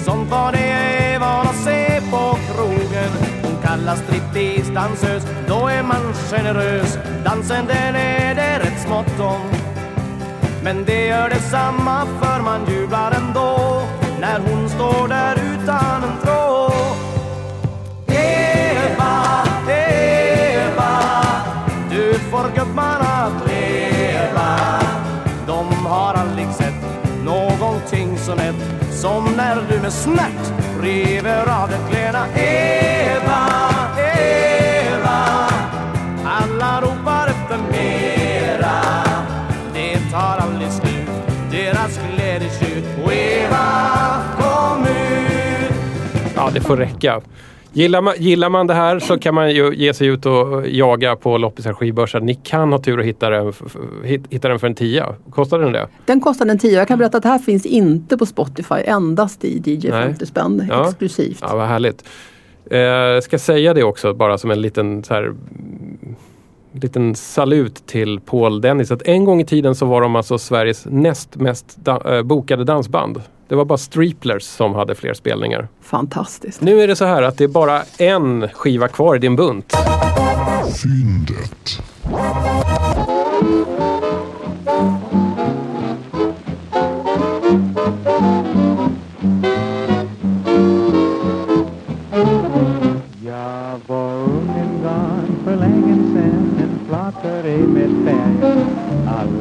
[0.04, 3.10] Sånt var det jag är van att se på krogen.
[3.42, 6.98] Hon kallas striptease-dansös, då är man generös.
[7.24, 9.40] Dansen den är det rätt smått om.
[10.62, 13.82] Men det gör detsamma för man jublar ändå
[14.20, 16.27] när hon står där utan en
[29.00, 32.26] som när du med smärt river av den kläderna.
[32.34, 33.48] Eva,
[33.98, 35.48] Eva,
[36.24, 38.82] alla ropar efter mera.
[39.74, 41.08] Det tar aldrig slut,
[41.50, 42.84] deras glädjetjut.
[43.04, 43.66] Och Eva,
[44.40, 45.72] kom ut
[46.36, 47.20] Ja, det får räcka.
[47.78, 51.16] Gillar man, gillar man det här så kan man ju ge sig ut och jaga
[51.16, 52.20] på loppisar skivbörsar.
[52.20, 53.52] Ni kan ha tur att hitta den,
[54.30, 55.14] hitta den för en tia.
[55.30, 55.88] Kostar den det?
[56.06, 56.72] Den kostar en 10.
[56.78, 58.74] Jag kan berätta att det här finns inte på Spotify.
[58.74, 60.02] Endast i DJ Nej.
[60.06, 60.66] 50 spänn.
[60.68, 60.88] Ja.
[60.88, 61.38] Exklusivt.
[61.40, 62.04] Ja, vad härligt.
[62.70, 65.32] Eh, Jag ska säga det också bara som en liten så här,
[66.72, 68.90] liten salut till Paul Dennis.
[68.90, 72.64] Att en gång i tiden så var de alltså Sveriges näst mest da- eh, bokade
[72.64, 73.22] dansband.
[73.48, 75.68] Det var bara Streeplers som hade fler spelningar.
[75.82, 76.60] Fantastiskt.
[76.60, 79.72] Nu är det så här att det är bara en skiva kvar i din bunt.
[80.82, 81.82] Fyndet.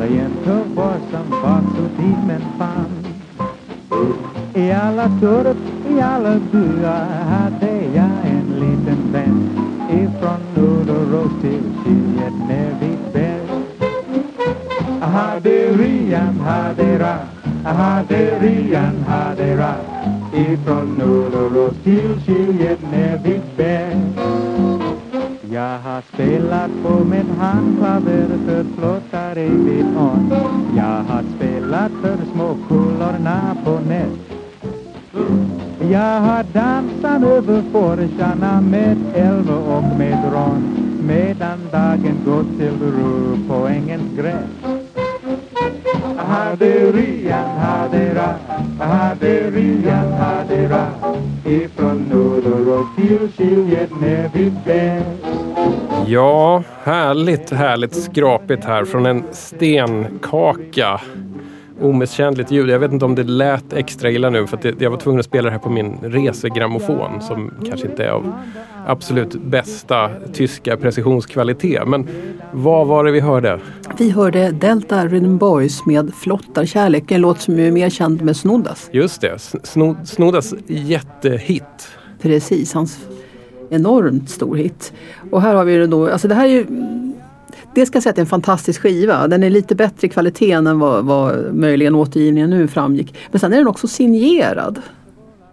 [0.07, 1.33] Alla en var som
[1.83, 3.05] och tid men fan
[4.53, 5.57] I alla torp,
[5.89, 9.49] i alla byar hade jag en liten vän.
[9.89, 13.63] Ifrån Nordorås till Kiljet ner vid berg
[15.01, 17.17] Haderian hadera,
[17.63, 19.75] haderian hadera.
[20.33, 24.46] Ifrån Nordorås till Kiljet ner vid berg
[25.51, 30.33] jag har spelat på mitt handklaver för flottare vid ån
[30.77, 34.27] Jag har spelat för små kulorna på nät
[35.91, 43.37] jag har dansat över forsarna med älv och med ron medan dagen gått till ro
[43.47, 44.79] på ängens gräs.
[46.17, 48.35] Haderian hadera,
[48.79, 50.87] haderian hadera.
[51.49, 55.03] If another ra ifrån Nordorås till Kiljet ner.
[56.07, 61.01] Ja, härligt, härligt skrapigt här från en stenkaka.
[61.81, 62.69] Omisskännligt ljud.
[62.69, 65.25] Jag vet inte om det lät extra illa nu för det, jag var tvungen att
[65.25, 68.33] spela det här på min resegrammofon som kanske inte är av
[68.87, 71.87] absolut bästa tyska precisionskvalitet.
[71.87, 72.07] Men
[72.51, 73.59] vad var det vi hörde?
[73.97, 77.11] Vi hörde Delta Rhythm Boys med Flottarkärlek.
[77.11, 78.89] En låt som är mer känd med Snoddas.
[78.91, 81.63] Just det, Sno- Snoddas jättehit.
[82.21, 82.99] Precis, hans
[83.69, 84.93] enormt stor hit.
[85.31, 86.65] Och här har vi det då, alltså det här är ju
[87.81, 89.27] det ska jag säga att det är en fantastisk skiva.
[89.27, 93.15] Den är lite bättre i kvaliteten än vad, vad möjligen återgivningen nu framgick.
[93.31, 94.81] Men sen är den också signerad.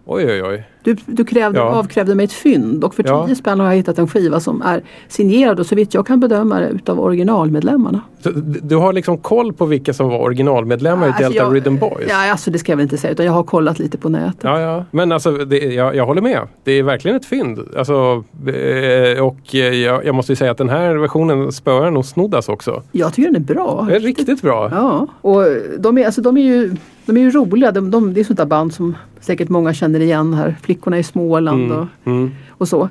[0.04, 0.64] Oj, oj, oj.
[0.84, 1.64] Du, du krävde, Ja.
[1.64, 3.34] avkrävde mig ett fynd och för 10 Ja.
[3.34, 6.60] spänn har jag hittat en skiva som är signerad och så vitt jag kan bedöma
[6.60, 8.00] det utav originalmedlemmarna.
[8.22, 8.30] Så
[8.62, 12.06] Du har liksom koll på vilka som var originalmedlemmar i Alltså, Delta jag- Rhythm Boys?
[12.08, 14.40] Ja, alltså det ska jag väl inte säga utan jag har kollat lite på nätet.
[14.40, 14.84] Ja, ja.
[14.90, 16.40] Men alltså, det, jag, jag håller med.
[16.64, 17.58] Det är verkligen ett fynd.
[17.78, 22.04] Alltså, eh, och eh, jag, jag måste ju säga att den här versionen spöar nog
[22.04, 22.82] Snoddas också.
[22.92, 23.86] Jag tycker den är bra.
[23.88, 24.70] Det är riktigt bra.
[24.72, 25.42] Ja, och
[25.78, 26.76] de är, alltså, de är, ju,
[27.06, 27.72] de är ju roliga.
[27.72, 30.56] De, de, det är sånt där band som säkert många känner igen här.
[30.74, 32.30] Flickorna i Småland och, Mm.
[32.50, 32.88] och så.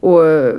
[0.00, 0.54] Och eh,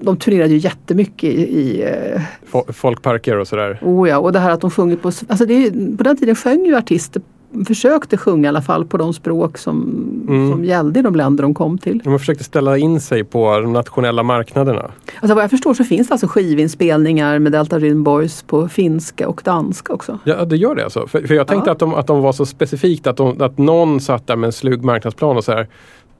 [0.00, 2.20] de turnerade ju jättemycket i, i eh,
[2.50, 3.78] Fo- Folkparker och sådär.
[3.82, 6.34] oh ja, och det här att de sjunger på, alltså det är, på den tiden
[6.36, 7.22] sjöng ju artister,
[7.66, 10.50] försökte sjunga i alla fall på de språk som, Mm.
[10.52, 12.00] som gällde i de länder de kom till.
[12.04, 14.90] De försökte ställa in sig på de nationella marknaderna.
[15.20, 19.28] Alltså vad jag förstår så finns det alltså skivinspelningar med Delta Rhythm Boys på finska
[19.28, 20.18] och danska också.
[20.24, 21.06] Ja, det gör det alltså.
[21.06, 21.72] För, för jag tänkte Ja.
[21.72, 24.52] att, de, att de var så specifikt att, de, att någon satt där med en
[24.52, 25.68] slug marknadsplan och så här.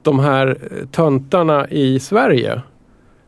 [0.01, 2.61] De här eh, töntarna i Sverige,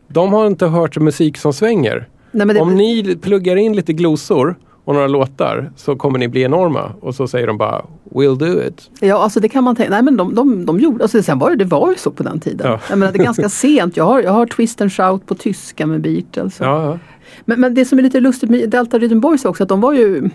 [0.07, 2.07] de har inte hört musik som svänger.
[2.31, 4.55] Nej, det, Om ni pluggar in lite glosor
[4.87, 6.91] och några låtar så kommer ni bli enorma.
[7.01, 8.89] Och så säger de bara We'll do it.
[8.99, 9.89] Ja, alltså det kan man tänka.
[9.91, 12.23] Nej men de, de, de gjorde, alltså sen var det, det var ju så på
[12.23, 12.71] den tiden.
[12.71, 12.79] Ja.
[12.89, 13.97] Jag menar, det är ganska sent.
[13.97, 16.59] Jag har, jag har Twist and Shout på tyska med Beatles.
[16.59, 16.99] Ja, ja.
[17.45, 19.93] Men, men det som är lite lustigt med Delta Rhythm Boys också att de var
[19.93, 20.29] ju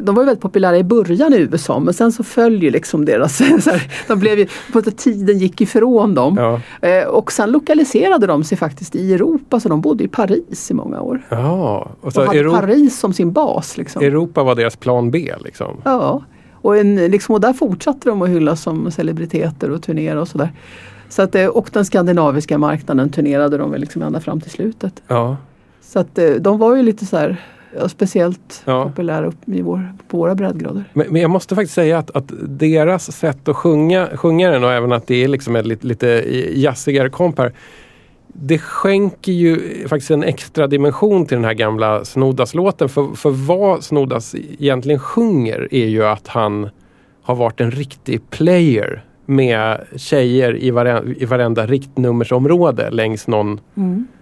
[0.00, 3.36] de var ju väldigt populära i början i USA men sen så följer liksom deras,
[3.64, 6.36] så här, de blev ju, på att tiden gick ifrån dem.
[6.38, 6.88] ja.
[6.88, 10.74] Eh, och sen lokaliserade de sig faktiskt i Europa så de bodde i Paris i
[10.74, 11.26] många år.
[11.28, 11.90] ja.
[12.00, 13.76] Och så hade Europa, Paris som sin bas.
[13.76, 14.02] Liksom.
[14.02, 15.76] Europa var deras plan B liksom.
[15.84, 16.22] Ja,
[16.52, 20.52] och, en, liksom, och där fortsatte de att hyllas som celebriteter och turnera och sådär.
[21.08, 25.02] Så att, eh, och den skandinaviska marknaden turnerade de väl liksom ända fram till slutet.
[25.08, 25.36] Ja.
[25.82, 27.36] Så att eh, de var ju lite så här
[27.88, 28.84] speciellt Ja.
[28.84, 30.84] populära upp i vår, på våra breddgrader.
[30.92, 34.72] Men, men jag måste faktiskt säga att, att deras sätt att sjunga, sjunga den och
[34.72, 36.06] även att det är liksom ett lite, lite
[36.54, 37.52] jazzigare komp här.
[38.32, 39.58] Det skänker ju
[39.88, 42.88] faktiskt en extra dimension till den här gamla Snoddas-låten.
[42.88, 46.68] För, för vad Snoddas egentligen sjunger är ju att han
[47.22, 53.60] har varit en riktig player med tjejer i, vare, i varenda riktnummersområde längs någon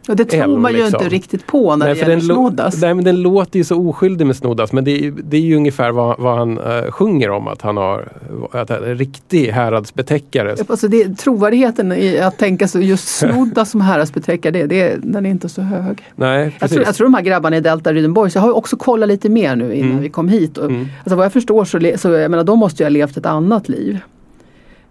[0.08, 1.02] Och det tror Älm, man ju liksom.
[1.02, 2.80] inte riktigt på när det för gäller Snoddas.
[2.82, 5.90] nej, men den låter ju så oskyldig med Snoddas men det det är ju ungefär
[5.92, 8.08] vad, vad han eh, sjunger om att han har
[8.52, 10.56] att en riktig häradsbetäckare.
[10.68, 15.30] Alltså det, trovärdigheten i att tänka sig just Snoddas som häradsbetäckare, det, det, den är
[15.30, 16.02] inte så hög.
[16.16, 18.76] Nej, Jag tror, jag tror de här grabbarna i Delta Rhythm Boys, jag har också
[18.76, 20.02] kollat lite mer nu innan Mm.
[20.02, 20.58] vi kom hit.
[20.58, 20.86] Och, Mm.
[20.98, 23.68] alltså vad jag förstår så, så jag menar, de måste ju ha levt ett annat
[23.68, 23.98] liv.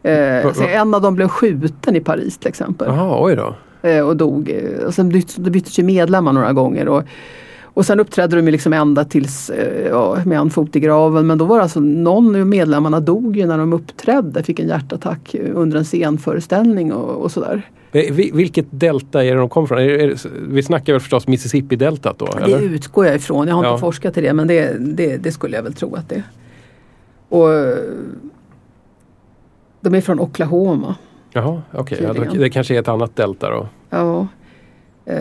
[0.04, 2.88] Eh, Va- så va- en av dem blev skjuten i Paris till exempel.
[2.88, 3.56] Jaha, oj då.
[3.82, 4.50] Eh, och dog.
[4.50, 6.88] Eh, Och sen byts, det byttes ju medlemmar några gånger.
[6.88, 7.04] Och,
[7.64, 11.28] och sen uppträdde de liksom ända tills eh, ja, med en fot i graven.
[11.28, 14.44] Men då var det alltså någon av medlemmarna dog ju när de uppträdde.
[14.44, 17.70] Fick en hjärtattack under en scenföreställning och, och sådär.
[17.92, 19.78] Vi- Vilket delta är det de kommer från?
[19.78, 20.16] Är, är,
[20.50, 22.26] vi snackar väl förstås Mississippi-deltat då?
[22.26, 22.62] Det Eller?
[22.62, 23.48] utgår jag ifrån.
[23.48, 23.72] Jag har Ja.
[23.72, 26.24] inte forskat i det men det, det, det skulle jag väl tro att det är.
[27.30, 27.48] Och,
[29.82, 30.96] de är från Oklahoma.
[31.38, 31.98] Jaha, okej.
[32.02, 32.40] Ja, då- Tydligen.
[32.42, 33.68] det kanske är ett annat delta då.
[33.90, 34.28] Ja.
[35.10, 35.16] Uh,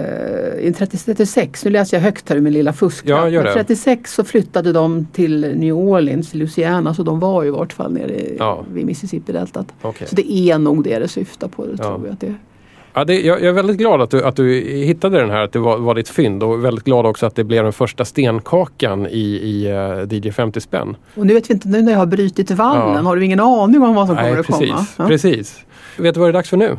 [0.60, 3.18] I 36, nu läser jag högt här min lilla fusklapp.
[3.20, 3.64] Ja, gör Men det.
[3.64, 7.92] 36 så flyttade de till New Orleans, Louisiana, så de var ju i vart fall
[7.92, 8.64] nere Ja.
[8.72, 9.66] vid Mississippi-deltat.
[9.82, 10.06] Okej.
[10.08, 11.64] Så det är nog det det syftar på.
[11.66, 11.84] Det Ja.
[11.84, 12.34] tror jag att det är.
[12.94, 15.52] Ja, det, jag, jag är väldigt glad att du, att du hittade den här, att
[15.52, 19.06] det var, var ditt fynd och väldigt glad också att det blev den första stenkakan
[19.06, 20.96] i, i uh, DJ 50 spänn.
[21.14, 23.00] Och nu vet vi inte, nu när jag har brutit vallen, Ja.
[23.00, 24.70] har du ingen aning om vad som kommer Nej, att precis.
[24.70, 24.86] komma?
[24.96, 25.06] Ja.
[25.06, 25.60] precis.
[25.96, 26.78] Vet du vad det är dags för nu?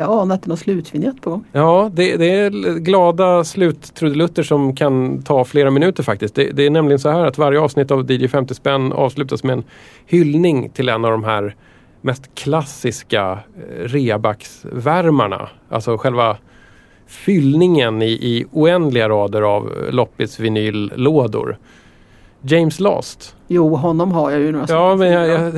[0.00, 1.44] Jag anar att det är någon slutvinjett på gång.
[1.52, 6.34] Ja, det, det är glada sluttrudelutter som kan ta flera minuter faktiskt.
[6.34, 9.52] Det, det är nämligen så här att varje avsnitt av DJ 50 spänn avslutas med
[9.52, 9.64] en
[10.06, 11.56] hyllning till en av de här
[12.00, 15.48] mest klassiska eh, reabacksvärmarna.
[15.68, 16.36] Alltså själva
[17.06, 21.58] fyllningen i, i oändliga rader av Loppis vinyllådor.
[22.42, 23.36] James Last.
[23.50, 25.56] Jo, honom har jag ju några Ja, men jag, jag,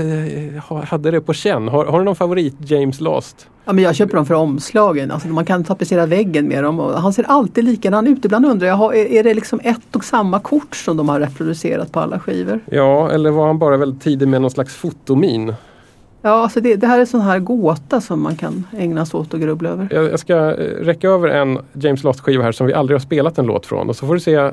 [0.55, 1.69] jag hade det på känn.
[1.69, 3.47] Har, har du någon favorit James Last?
[3.65, 5.11] ja, men jag köper dem för omslagen.
[5.11, 6.81] Alltså, man kan tapetsera väggen med dem.
[6.81, 8.25] Och han ser alltid likadan ut.
[8.25, 12.01] Ibland undrar jag, är det liksom ett och samma kort som de har reproducerat på
[12.01, 12.61] alla skivor?
[12.71, 15.55] Ja, eller var han bara väldigt tidig med någon slags fotomin?
[16.23, 19.35] Ja, alltså det, det här är sån här gåta som man kan ägna sig åt
[19.35, 19.89] och grubbla över.
[19.91, 20.55] Jag, jag ska eh,
[20.85, 23.89] räcka över en James Last-skiva här som vi aldrig har spelat en låt från.
[23.89, 24.51] Och så får du se, eh,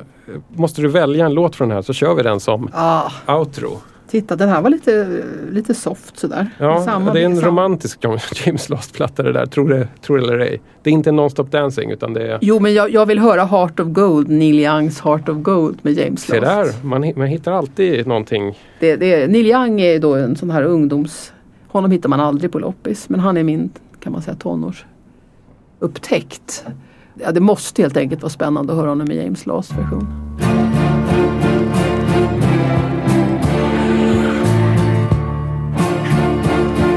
[0.56, 3.70] måste du välja en låt från den här så kör vi den som Ah, outro.
[4.10, 6.50] titta, den här var lite, lite soft sådär.
[6.58, 8.04] Ja, Samma- det är en samma- romantisk
[8.46, 10.60] James Last-platta det där, tror det, tror det eller ej.
[10.82, 13.80] Det är inte Non-Stop Dancing utan det är Jo, men jag, jag vill höra Heart
[13.80, 16.74] of Gold, Neil Youngs Heart of Gold med James Se Last.
[16.82, 18.58] där, man, man hittar alltid någonting.
[18.80, 21.32] Det, det, Neil Young är då en sån här ungdoms...
[21.78, 23.70] Honom hittar man aldrig på loppis men han är min
[24.00, 26.64] kan man säga tonårsupptäckt.
[27.14, 30.06] Ja, det måste helt enkelt vara spännande att höra honom i James Laws version.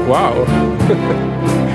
[0.06, 0.48] Wow!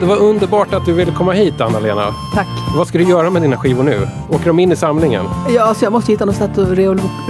[0.00, 2.14] Det var underbart att du ville komma hit Anna-Lena.
[2.34, 2.46] Tack!
[2.76, 4.08] Vad ska du göra med dina skivor nu?
[4.28, 5.24] Åker de in i samlingen?
[5.54, 6.68] Ja, alltså jag måste hitta något sätt att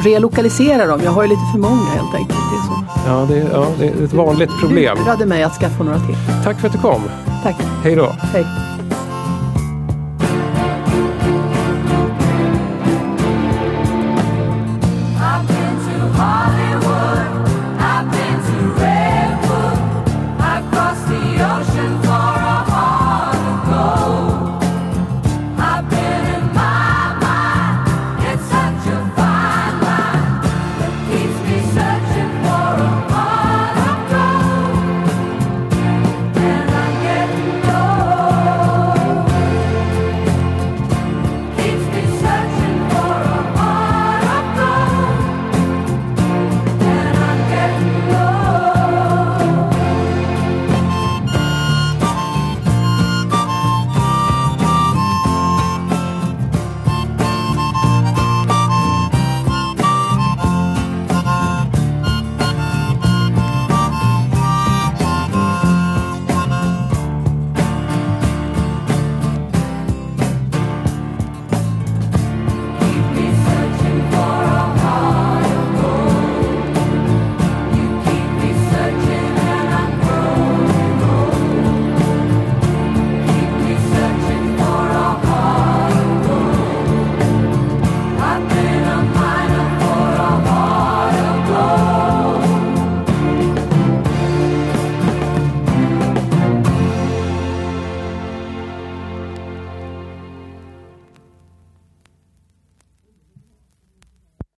[0.04, 1.00] relokalisera dem.
[1.04, 2.38] Jag har ju lite för många helt enkelt.
[2.50, 2.84] Det är så.
[3.06, 4.98] Ja, det, ja, det är ett vanligt problem.
[4.98, 6.16] lurade mig att skaffa några till.
[6.44, 7.02] Tack för att du kom.
[7.42, 7.56] Tack!
[7.82, 8.06] Hej då.
[8.32, 8.46] Hej!